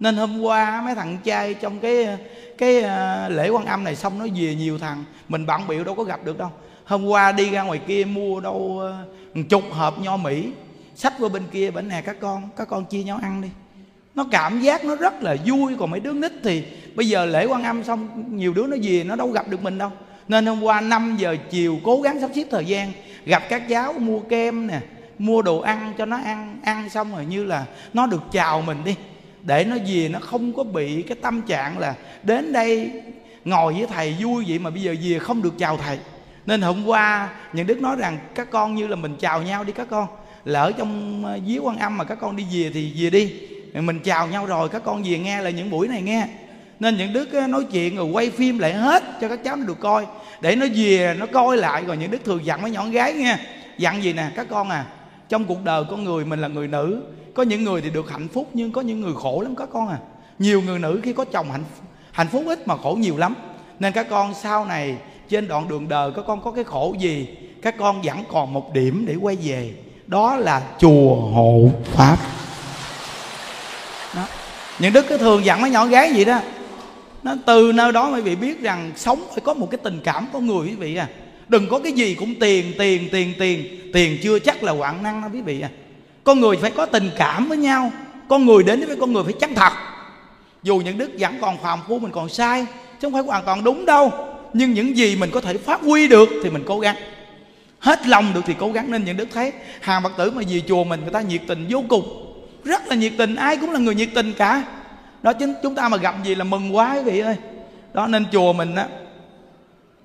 [0.00, 2.18] Nên hôm qua mấy thằng trai trong cái
[2.58, 5.04] cái ờ, lễ quan âm này xong nó về nhiều thằng.
[5.28, 6.50] Mình bận biểu đâu có gặp được đâu.
[6.84, 8.96] Hôm qua đi ra ngoài kia mua đâu ờ,
[9.34, 10.52] một chục hộp nho mỹ
[10.96, 13.48] sách qua bên kia bển nè các con các con chia nhau ăn đi.
[14.14, 17.46] Nó cảm giác nó rất là vui, còn mấy đứa nít thì bây giờ lễ
[17.46, 19.90] quan âm xong, nhiều đứa nó về, nó đâu gặp được mình đâu.
[20.28, 22.92] Nên hôm qua 5 giờ chiều cố gắng sắp xếp thời gian,
[23.24, 24.80] gặp các cháu mua kem nè,
[25.18, 28.84] mua đồ ăn cho nó ăn ăn xong rồi như là nó được chào mình
[28.84, 28.94] đi.
[29.42, 32.90] Để nó về, nó không có bị cái tâm trạng là đến đây
[33.44, 35.98] ngồi với thầy vui vậy mà bây giờ về không được chào thầy.
[36.46, 39.72] Nên hôm qua, những đức nói rằng, các con như là mình chào nhau đi
[39.72, 40.06] các con
[40.46, 43.32] lỡ trong ờ, viếng quan âm mà các con đi về thì về đi.
[43.74, 46.26] Mình chào nhau rồi, các con về nghe là những buổi này nghe.
[46.80, 49.64] Nên những đức ờ, nói chuyện rồi quay phim lại hết cho các cháu nó
[49.64, 50.06] được coi.
[50.40, 53.38] Để nó về, nó coi lại, rồi những đức thường dặn mấy nhỏ gái nghe.
[53.78, 54.86] Dặn gì nè, các con à
[55.28, 57.02] trong cuộc đời con người mình là người nữ.
[57.34, 59.88] Có những người thì được hạnh phúc, nhưng có những người khổ lắm các con
[59.88, 59.98] à.
[60.38, 61.64] Nhiều người nữ khi có chồng hạnh
[62.12, 63.34] hạnh phúc ít mà khổ nhiều lắm.
[63.78, 64.96] Nên các con sau này,
[65.28, 67.28] trên đoạn đường đời các con có cái khổ gì,
[67.62, 69.72] các con vẫn còn một điểm để quay về
[70.06, 72.16] đó là chùa hộ pháp.
[74.14, 74.26] Đó.
[74.78, 76.40] những đức cái thường dặn mấy nhỏ gái vậy đó,
[77.22, 80.26] nó từ nơi đó quý vị biết rằng sống phải có một cái tình cảm
[80.32, 81.08] có người quý vị à.
[81.48, 85.22] Đừng có cái gì cũng tiền tiền tiền tiền tiền chưa chắc là hoạn năng
[85.22, 85.70] đó quý vị à.
[86.24, 87.90] Con người phải có tình cảm với nhau,
[88.28, 89.72] con người đến với con người phải chân thật.
[90.62, 92.66] Dù những đức vẫn còn phàm phu mình còn sai,
[93.00, 94.12] chứ không phải hoàn toàn đúng đâu.
[94.52, 96.96] Nhưng những gì mình có thể phát huy được thì mình cố gắng
[97.78, 100.62] hết lòng được thì cố gắng nên những đức thấy hàng phật tử mà về
[100.68, 102.22] chùa mình người ta nhiệt tình vô cùng.
[102.64, 104.64] Rất là nhiệt tình, ai cũng là người nhiệt tình cả.
[105.22, 107.36] Đó, chính chúng ta mà gặp gì là mừng quá quý vị ơi.
[107.92, 108.88] Đó, nên chùa mình á,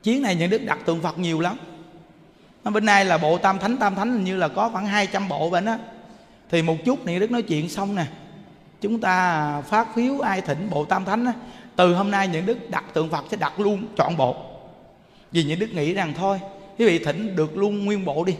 [0.04, 1.58] chuyến này những đức đặt tượng phật nhiều lắm.
[2.64, 5.28] Nó bên nay là bộ tam thánh tam thánh hình như là có khoảng 200
[5.28, 5.78] bộ bên đó.
[6.50, 8.06] Thì một chút này đức nói chuyện xong nè.
[8.82, 11.34] Chúng ta phát phiếu ai thỉnh bộ tam thánh á,
[11.76, 14.36] từ hôm nay những đức đặt tượng phật sẽ đặt luôn chọn bộ.
[15.32, 16.40] Vì những đức nghĩ rằng thôi
[16.78, 18.36] quý vị thỉnh được luôn nguyên bộ đi.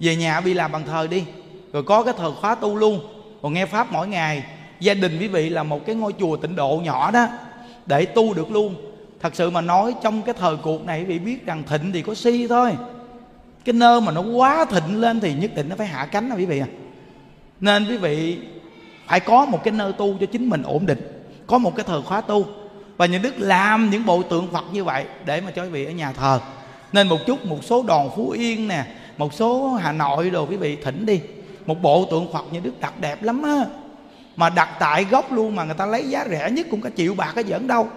[0.00, 1.24] Về nhà bị làm bằng thờ đi.
[1.72, 3.00] Rồi có cái thờ khóa tu luôn.
[3.42, 4.42] Còn nghe pháp mỗi ngày,
[4.80, 7.26] gia đình quý vị là một cái ngôi chùa tịnh độ nhỏ đó,
[7.86, 8.74] để tu được luôn.
[9.20, 12.02] Thật sự mà nói, trong cái thời cuộc này quý vị biết rằng thịnh thì
[12.02, 12.72] có si thôi.
[13.64, 16.36] Cái nơi mà nó quá thịnh lên thì nhất định nó phải hạ cánh đó
[16.36, 16.66] quý vị à.
[17.60, 18.38] Nên quý vị
[19.06, 22.02] phải có một cái nơi tu cho chính mình ổn định, có một cái thờ
[22.02, 22.46] khóa tu.
[22.96, 25.84] Và những đức làm những bộ tượng phật như vậy để mà cho quý vị
[25.84, 26.40] ở nhà thờ
[26.92, 28.84] nên một chút, một số đòn phú yên nè,
[29.18, 31.20] một số hà nội đồ, quý vị, thỉnh đi.
[31.66, 33.64] Một bộ tượng phật như đức đặt đẹp lắm á.
[34.36, 37.14] Mà đặt tại gốc luôn mà người ta lấy giá rẻ nhất cũng cả triệu
[37.14, 37.88] bạc cái giỡn đâu.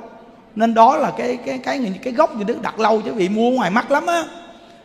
[0.56, 3.52] Nên đó là cái cái cái cái gốc như đức đặt lâu chứ bị mua
[3.52, 4.24] ngoài mắt lắm á.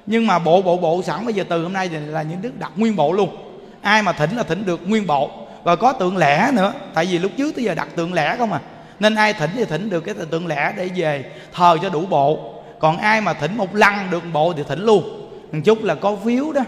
[0.07, 2.59] Nhưng mà bộ bộ bộ sẵn bây giờ từ hôm nay thì là những đức
[2.59, 3.37] đặt nguyên bộ luôn.
[3.81, 5.31] Ai mà thỉnh là thỉnh được nguyên bộ.
[5.65, 8.53] Và có tượng lẻ nữa, tại vì lúc trước tới giờ đặt tượng lẻ không
[8.53, 8.61] à.
[9.01, 12.56] Nên ai thỉnh thì thỉnh được cái tượng lẻ để về thờ cho đủ bộ
[12.79, 15.31] còn ai mà thỉnh một lần được một bộ thì thỉnh luôn.
[15.53, 16.63] Một chút là có phiếu đó.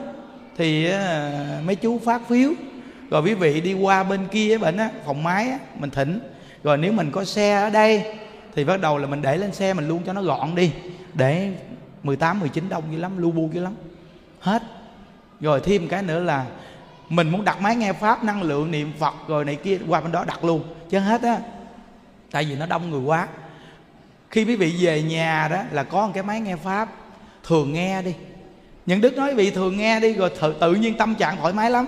[0.57, 1.31] Thì ờ,
[1.65, 2.51] mấy chú phát phiếu.
[3.11, 6.21] Rồi quý vị đi qua bên kia bệnh á phòng máy á mình thỉnh.
[6.65, 8.05] Rồi nếu mình có xe ở đây
[8.55, 10.73] thì bắt đầu là mình để lên xe mình luôn cho nó gọn đi.
[11.15, 11.53] Để
[12.03, 13.75] 18, 19 đông dữ lắm lu bu dữ lắm.
[14.41, 14.63] Hết.
[15.41, 16.47] Rồi thêm cái nữa là
[17.09, 20.13] mình muốn đặt máy nghe pháp năng lượng niệm phật rồi này kia qua bên
[20.13, 20.63] đó đặt luôn.
[20.91, 21.39] Chứ hết á.
[22.31, 23.29] Tại vì nó đông người quá
[24.31, 26.89] khi quý vị về nhà đó là có một cái máy nghe pháp
[27.45, 28.15] thường nghe đi.
[28.87, 31.71] Những đức nói vị thường nghe đi rồi tự, tự nhiên tâm trạng thoải mái
[31.71, 31.87] lắm.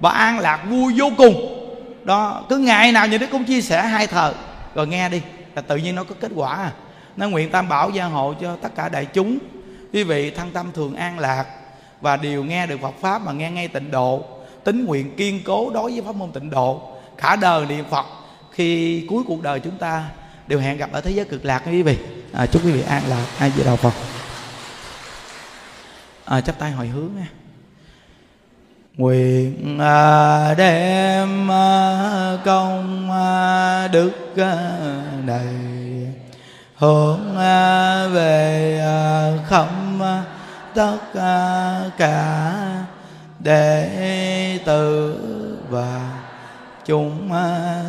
[0.00, 1.56] Và an lạc vui vô cùng.
[2.04, 4.34] Đó cứ ngày nào những đức cũng chia sẻ hai thờ
[4.74, 5.22] rồi nghe đi
[5.54, 6.72] là tự nhiên nó có kết quả à.
[7.16, 9.38] Nó nguyện tam bảo gia hộ cho tất cả đại chúng.
[9.92, 11.44] Quý vị thân tâm thường an lạc
[12.00, 14.24] và đều nghe được Phật pháp mà nghe ngay tịnh độ.
[14.64, 16.82] Tính nguyện kiên cố đối với pháp môn tịnh độ.
[17.16, 18.06] Cả đời niệm Phật
[18.50, 20.04] khi cuối cuộc đời chúng ta
[20.50, 21.98] đều hẹn gặp ở thế giới cực lạc quý vị.
[22.32, 23.26] À, chúc quý vị an lạc.
[23.38, 23.92] Ai về đầu Phật.
[26.24, 27.26] À, chắp tay hồi hướng nha.
[28.96, 34.12] Nguyện à, đem à, công à, đức
[35.24, 35.46] này
[36.76, 37.36] hướng
[38.12, 38.84] về
[39.48, 40.00] khẩm
[40.74, 40.98] tất
[41.98, 42.62] cả
[43.38, 45.18] đệ tử
[45.68, 46.00] và
[46.84, 47.32] chúng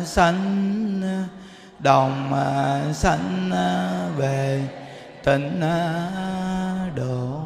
[0.04, 1.22] sanh
[1.82, 4.68] đồng à, sanh à, về
[5.24, 7.42] tịnh à, độ.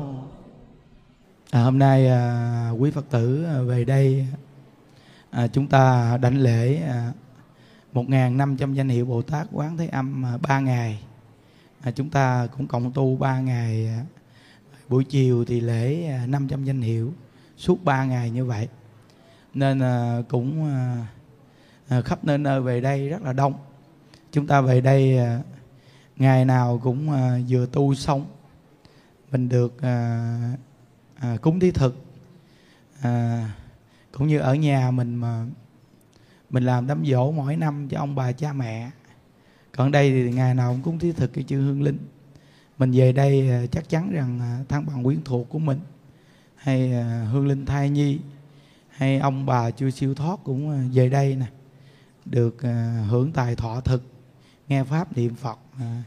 [1.50, 4.26] À, hôm nay à, quý phật tử về đây
[5.30, 7.12] à, chúng ta đảnh lễ à,
[7.94, 11.00] 1.500 danh hiệu Bồ Tát Quán Thế Âm à, 3 ngày.
[11.80, 14.04] À, chúng ta cũng cộng tu 3 ngày à,
[14.88, 17.12] buổi chiều thì lễ à, 500 danh hiệu
[17.56, 18.68] suốt 3 ngày như vậy.
[19.54, 21.06] Nên à, cũng à,
[21.88, 23.54] à, khắp nơi nơi về đây rất là đông
[24.36, 25.40] chúng ta về đây à,
[26.16, 28.26] ngày nào cũng à, vừa tu xong,
[29.30, 31.96] mình được à, cúng thí thực.
[34.12, 35.46] Cũng như ở nhà mình mà
[36.50, 38.90] mình làm đám dỗ mỗi năm cho ông bà cha mẹ.
[39.76, 41.98] Còn đây thì ngày nào cũng cúng thí thực cái chư hương linh.
[42.78, 45.78] Mình về đây chắc chắn rằng thăng bằng quyến thuộc của mình.
[46.56, 46.88] Hay
[47.32, 48.18] hương linh thai nhi,
[48.88, 51.46] hay ông bà chưa siêu thoát cũng về đây nè,
[52.24, 52.56] được
[53.08, 54.02] hưởng tài thọ thực
[54.68, 56.02] nghe pháp niệm phật à,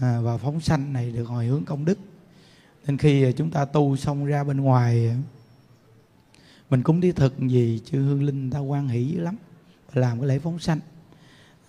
[0.00, 1.98] à, và phóng sanh này được hồi hướng công đức.
[2.86, 5.16] Nên khi à, chúng ta tu xong ra bên ngoài
[6.70, 9.36] mình cũng đi thực gì chư hương linh ta quan hỷ dữ lắm
[9.92, 10.80] làm cái lễ phóng sanh.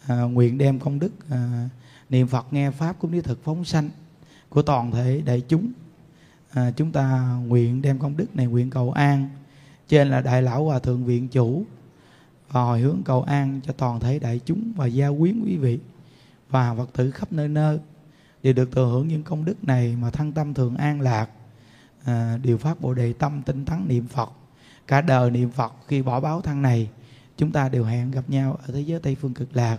[0.08, 1.70] À, nguyện đem công đức à,
[2.10, 3.90] niệm phật nghe pháp cũng đi thực phóng sanh
[4.50, 5.72] của toàn thể đại chúng.
[6.52, 9.30] À, chúng ta nguyện đem công đức này nguyện cầu an.
[9.88, 11.66] Trên là đại lão hòa thượng viện chủ
[12.56, 15.80] và hồi hướng cầu an cho toàn thể đại chúng và gia quyến quý vị
[16.50, 17.80] và phật tử khắp nơi nơi.
[18.44, 21.30] Đều được thừa hưởng những công đức này mà thân tâm thường an lạc.
[22.04, 24.32] À, điều phát bộ đề tâm tinh tấn niệm phật.
[24.88, 26.90] Cả đời niệm phật khi bỏ báo thân này
[27.38, 29.78] chúng ta đều hẹn gặp nhau ở thế giới tây phương cực lạc.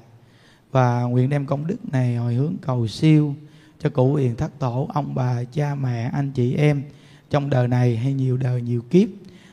[0.72, 3.34] Và nguyện đem công đức này hồi hướng cầu siêu
[3.78, 6.82] cho cụ hiền thất tổ ông bà cha mẹ anh chị em
[7.30, 9.08] trong đời này hay nhiều đời nhiều kiếp.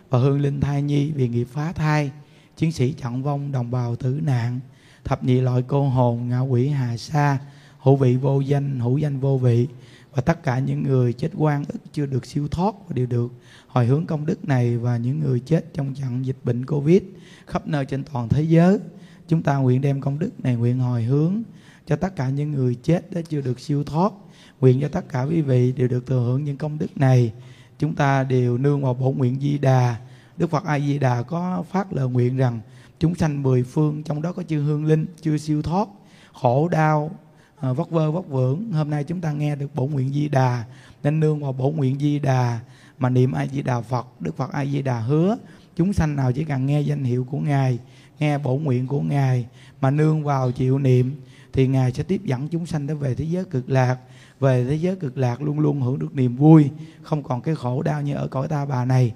[0.09, 2.11] Và hương linh thai nhi vì nghiệp phá thai
[2.57, 4.59] chiến sĩ trọng vong đồng bào tử nạn,
[5.03, 7.37] thập nhị loại cô hồn ngạ quỷ hà sa,
[7.79, 9.67] hữu vị vô danh, hữu danh vô vị
[10.15, 13.31] và tất cả những người chết quan ức chưa được siêu thoát và đều được
[13.67, 17.01] hồi hướng công đức này và những người chết trong trận dịch bệnh covid
[17.47, 18.79] khắp nơi trên toàn thế giới.
[19.27, 21.43] Chúng ta nguyện đem công đức này nguyện hồi hướng
[21.87, 24.13] cho tất cả những người chết đã chưa được siêu thoát,
[24.61, 27.33] nguyện cho tất cả quý vị đều được thừa hưởng những công đức này.
[27.79, 29.95] Chúng ta đều nương vào bổn nguyện di đà
[30.37, 32.59] đức phật a di đà có phát lời nguyện rằng
[32.99, 35.87] chúng sanh mười phương trong đó có chư hương linh chưa siêu thoát
[36.33, 37.11] khổ đau
[37.59, 40.63] à, vất vơ vất vưởng hôm nay chúng ta nghe được bổ nguyện di đà
[41.03, 42.59] nên nương vào bổ nguyện di đà
[42.99, 45.37] mà niệm a di đà phật đức phật a di đà hứa
[45.75, 47.79] chúng sanh nào chỉ cần nghe danh hiệu của ngài
[48.19, 49.45] nghe bổ nguyện của ngài
[49.81, 51.15] mà nương vào chịu niệm
[51.53, 53.97] thì ngài sẽ tiếp dẫn chúng sanh đến về thế giới cực lạc
[54.39, 56.69] về thế giới cực lạc luôn luôn hưởng được niềm vui
[57.01, 59.13] không còn cái khổ đau như ở cõi ta bà này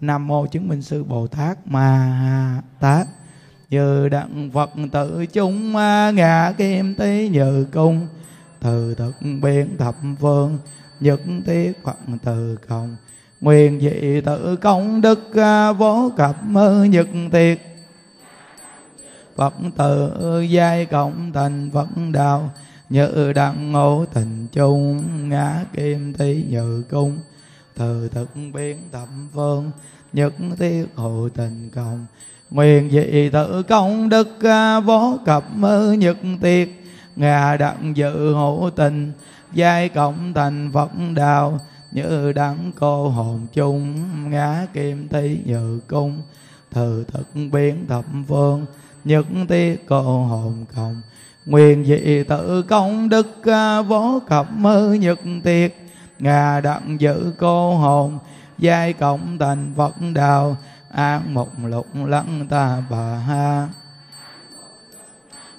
[0.00, 3.06] nam mô chứng minh sư bồ tát ma tát.
[3.70, 5.72] Như đặng phật tự chúng
[6.14, 8.06] ngã kim tí như cung,
[8.60, 9.12] từ thực
[9.42, 10.58] biến thập phương,
[11.00, 12.96] nhất thiết phật từ công
[13.40, 17.58] nguyện dị tự công đức à, vô cập à, nhật tiệt
[19.36, 22.50] phật tự giai cộng thành phật đạo
[22.88, 27.18] như đặng ngộ tình chung, ngã kim tí như cung
[27.76, 29.70] từ thực biến thập phương,
[30.12, 32.06] nhất thiết hộ tình công.
[32.50, 36.84] Nguyện dị tự công đức à, vô cập mơ nhất tiết
[37.16, 39.12] ngà đặng dự hộ tình,
[39.52, 41.60] giai cộng thành phật đạo.
[41.92, 43.94] Như đắng cô hồn chung,
[44.30, 46.22] ngã kim thi dự cung.
[46.74, 48.66] Từ thực biến thập phương,
[49.04, 51.00] nhất tiết cô hồn cộng
[51.46, 55.85] nguyện dị tự công đức à, vô cập mơ nhất tiết
[56.18, 58.18] ngà đặng giữ cô hồn,
[58.58, 60.56] giai cộng thành phật đạo
[60.90, 63.68] an một lục lắng ta bà ha,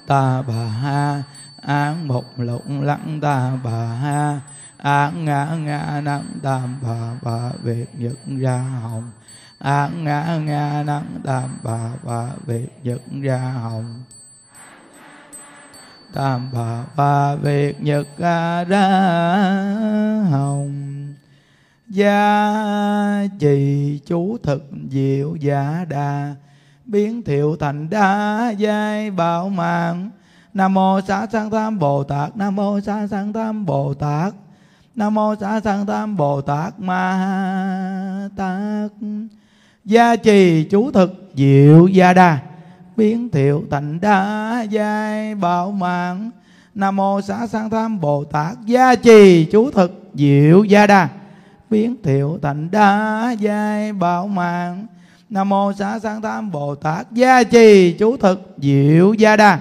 [0.08, 1.24] ta bà ha.
[1.62, 4.42] Án một lục lắng ta bà ha
[4.78, 9.12] án ngã ngã năng tam bà bà việt nhật ra hồng.
[9.60, 14.04] Án ngã ngã năng tam bà bà việt nhật ra hồng
[16.14, 18.66] tam bà ba việt nhật ra
[20.32, 21.14] hồng.
[21.90, 26.36] Gia trì chú thực diệu giả đà.
[26.86, 30.10] Biến thiệu thành đa giai bảo mạng.
[30.54, 32.38] Nam mô xá sanh tam bồ tát.
[32.38, 34.34] Nam mô xá sanh tam bồ tát.
[34.96, 38.92] Nam mô xá sanh tam bồ tát ma tát.
[39.86, 42.40] Gia trì chú thực diệu gia đa
[42.98, 46.32] biến thiệu thành đa giai bảo mạng.
[46.76, 51.10] Nam mô xã sanh tham bồ tát gia trì, chú thực diệu gia đa.
[51.70, 54.88] Biến thiệu thành đa giai bảo mạng.
[55.30, 59.60] Nam mô xã sanh tham bồ tát gia trì, chú thực diệu gia đa.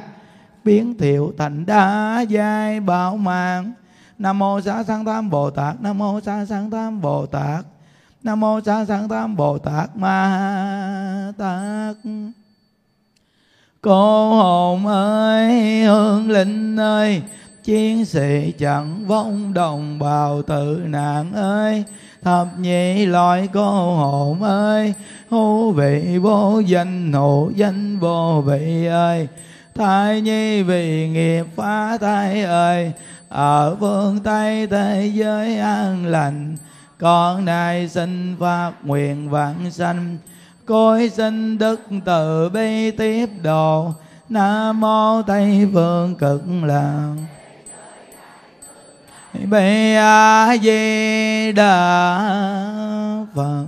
[0.65, 3.73] Biến thiệu thành đa giai bảo mạng.
[4.19, 7.65] Nam mô xã sanh tham bồ tát, nam mô xã sanh tham bồ tát.
[8.23, 11.97] Nam mô xã sanh tham bồ tát ma tát
[13.87, 17.23] cô hồn ơi, hương linh ơi,
[17.65, 21.85] chiến sĩ chẳng vong đồng bào tự nạn ơi.
[22.23, 24.95] Thập nhị loại cô hồn ơi
[25.31, 29.29] hữu vị vô danh hữu danh vô vị ơi.
[29.75, 32.93] Thai nhi vì nghiệp phá thai ơi,
[33.29, 36.57] ở phương tây thế giới an lành.
[36.99, 40.17] Con nay xin phát nguyện vãng sanh
[40.67, 43.93] cối sinh đức từ bi tiếp độ
[44.29, 47.15] nam mô tây phương cực lạc.
[49.33, 52.29] Bi a di đà
[53.35, 53.65] phật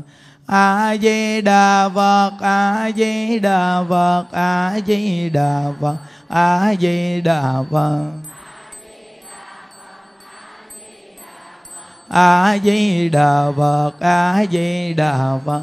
[0.47, 5.97] a di đà phật a di đà phật a di đà phật.
[6.29, 8.11] A di đà phật
[12.09, 15.63] a di đà phật a di đà phật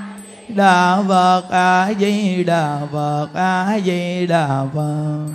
[0.55, 5.27] đà phật a di đà phật a di đà phật.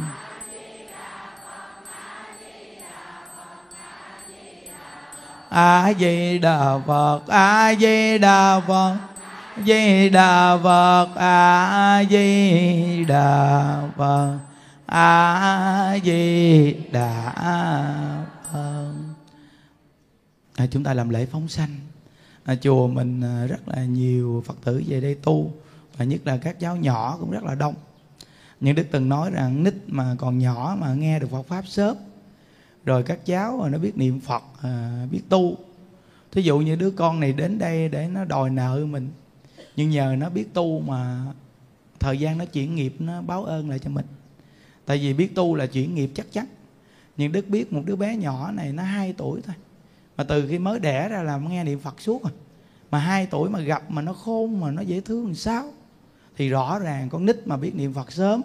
[5.48, 8.96] A di đà phật a di đà phật
[9.64, 14.38] di đà phật a di đà phật
[14.86, 17.32] a di đà
[18.52, 18.92] phật.
[20.56, 21.85] À, chúng ta làm lễ phóng sanh
[22.46, 25.52] à, chùa mình à, rất là nhiều phật tử về đây tu
[25.96, 27.74] và nhất là các cháu nhỏ cũng rất là đông.
[28.60, 31.96] Nhưng đức từng nói rằng nít mà còn nhỏ mà nghe được phật pháp sớm
[32.84, 35.56] rồi các cháu nó biết niệm phật à, biết tu.
[36.32, 39.10] Thí dụ như đứa con này đến đây để nó đòi nợ mình
[39.76, 41.24] nhưng nhờ nó biết tu mà
[42.00, 44.06] thời gian nó chuyển nghiệp nó báo ơn lại cho mình.
[44.86, 46.46] Tại vì biết tu là chuyển nghiệp chắc chắn.
[47.16, 49.56] Nhưng đức biết một đứa bé nhỏ này nó hai tuổi thôi
[50.16, 52.32] mà từ khi mới đẻ ra là nghe niệm phật suốt rồi.
[52.90, 55.64] Mà hai tuổi mà gặp mà nó khôn, mà nó dễ thương làm sao?
[56.36, 58.42] Thì rõ ràng con nít mà biết niệm phật sớm,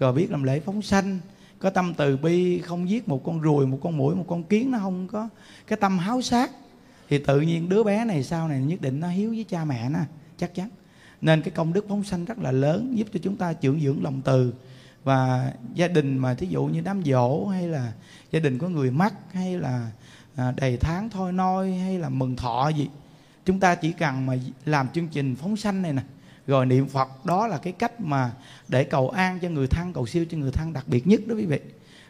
[0.00, 1.18] rồi biết làm lễ phóng sanh,
[1.58, 4.70] có tâm từ bi, không giết một con ruồi, một con mũi một con kiến,
[4.70, 5.28] nó không có
[5.66, 6.50] cái tâm háo sát,
[7.08, 9.88] thì tự nhiên đứa bé này sau này nhất định nó hiếu với cha mẹ
[9.88, 9.98] nó,
[10.38, 10.68] chắc chắn.
[11.20, 14.02] Nên cái công đức phóng sanh rất là lớn, giúp cho chúng ta trưởng dưỡng
[14.02, 14.54] lòng từ.
[15.04, 17.92] Và gia đình mà thí dụ như đám dỗ hay là
[18.30, 19.90] gia đình có người mắc hay là
[20.36, 22.88] à, đầy tháng thôi noi hay là mừng thọ gì.
[23.44, 26.02] Chúng ta chỉ cần mà làm chương trình phóng sanh này nè
[26.46, 28.30] rồi niệm phật đó là cái cách mà
[28.68, 31.34] để cầu an cho người thân cầu siêu cho người thân đặc biệt nhất đó
[31.34, 31.60] quý vị.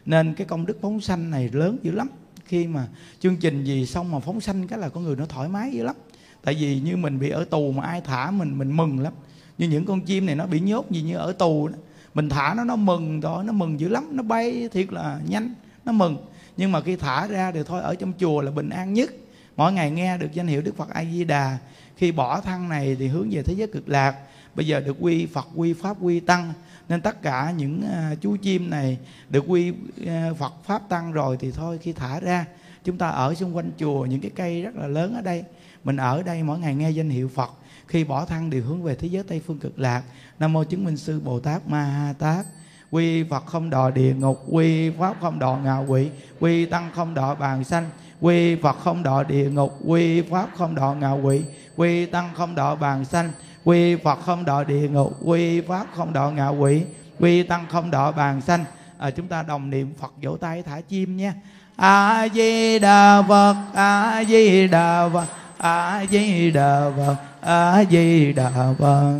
[0.05, 2.09] Nên cái công đức phóng sanh này lớn dữ lắm.
[2.45, 2.87] Khi mà
[3.19, 5.83] chương trình gì xong mà phóng sanh cái là con người nó thoải mái dữ
[5.83, 5.95] lắm.
[6.43, 9.13] Tại vì như mình bị ở tù mà ai thả mình mình mừng lắm.
[9.57, 11.75] Như những con chim này nó bị nhốt gì như ở tù đó.
[12.13, 14.07] Mình thả nó nó mừng rồi nó mừng dữ lắm.
[14.11, 15.53] Nó bay thiệt là nhanh
[15.85, 16.17] nó mừng
[16.57, 19.11] nhưng mà khi thả ra thì thôi ở trong chùa là bình an nhất.
[19.55, 21.57] Mỗi ngày nghe được danh hiệu đức phật a di đà
[21.97, 24.15] khi bỏ thân này thì hướng về thế giới cực lạc.
[24.55, 26.53] Bây giờ được quy phật quy pháp quy tăng.
[26.89, 28.97] Nên tất cả những uh, chú chim này
[29.29, 32.45] được quy uh, phật pháp tăng rồi thì thôi khi thả ra
[32.83, 35.43] chúng ta ở xung quanh chùa những cái cây rất là lớn ở đây.
[35.83, 37.51] Mình ở đây mỗi ngày nghe danh hiệu phật.
[37.87, 40.03] Khi bỏ thân đều hướng về thế giới tây phương cực lạc.
[40.39, 42.45] Nam mô chứng minh sư bồ tát ma ha tát
[42.93, 46.09] quy phật không đọa địa ngục quy pháp không đọa ngạ quỷ
[46.39, 47.89] quy tăng không đọa bàn sanh
[48.21, 51.41] quy phật không đọa địa ngục quy pháp không đọa ngạ quỷ
[51.75, 53.31] quy tăng không đọa bàn sanh
[53.63, 56.81] quy phật không đọa địa ngục quy pháp không đọa ngạ quỷ
[57.19, 58.65] quy tăng không đọa bàn sanh.
[58.97, 61.31] À, chúng ta đồng niệm phật vỗ tay thả chim nhé.
[61.75, 65.25] A di đà phật a di đà phật
[65.57, 69.19] a di đà phật a di đà phật.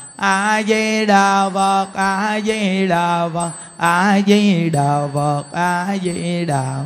[0.21, 6.83] a di đà phật a di đà phật a di đà phật a di đà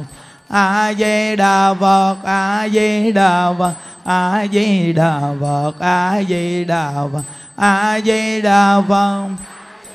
[0.50, 6.92] a di đà phật a di đà phật a di đà phật a di đà
[7.12, 7.24] phật
[7.56, 9.30] a di đà phật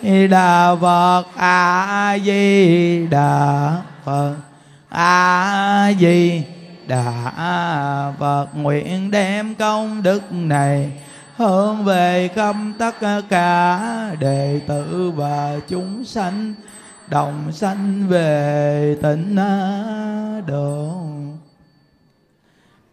[0.03, 3.73] di đà phật a di đà
[4.05, 4.35] phật
[4.91, 6.43] a di
[6.87, 10.91] đà phật nguyện đem công đức này
[11.41, 12.95] hướng về khắp tất
[13.29, 16.55] cả đệ tử và chúng sanh
[17.09, 19.37] đồng sanh về tịnh
[20.47, 20.93] độ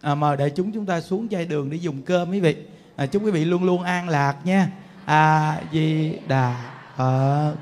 [0.01, 2.55] à, mời đại chúng chúng ta xuống chai đường để dùng cơm quý vị.
[2.95, 4.71] À, chúc quý vị luôn luôn an lạc nha.
[5.05, 7.53] A di đà phật.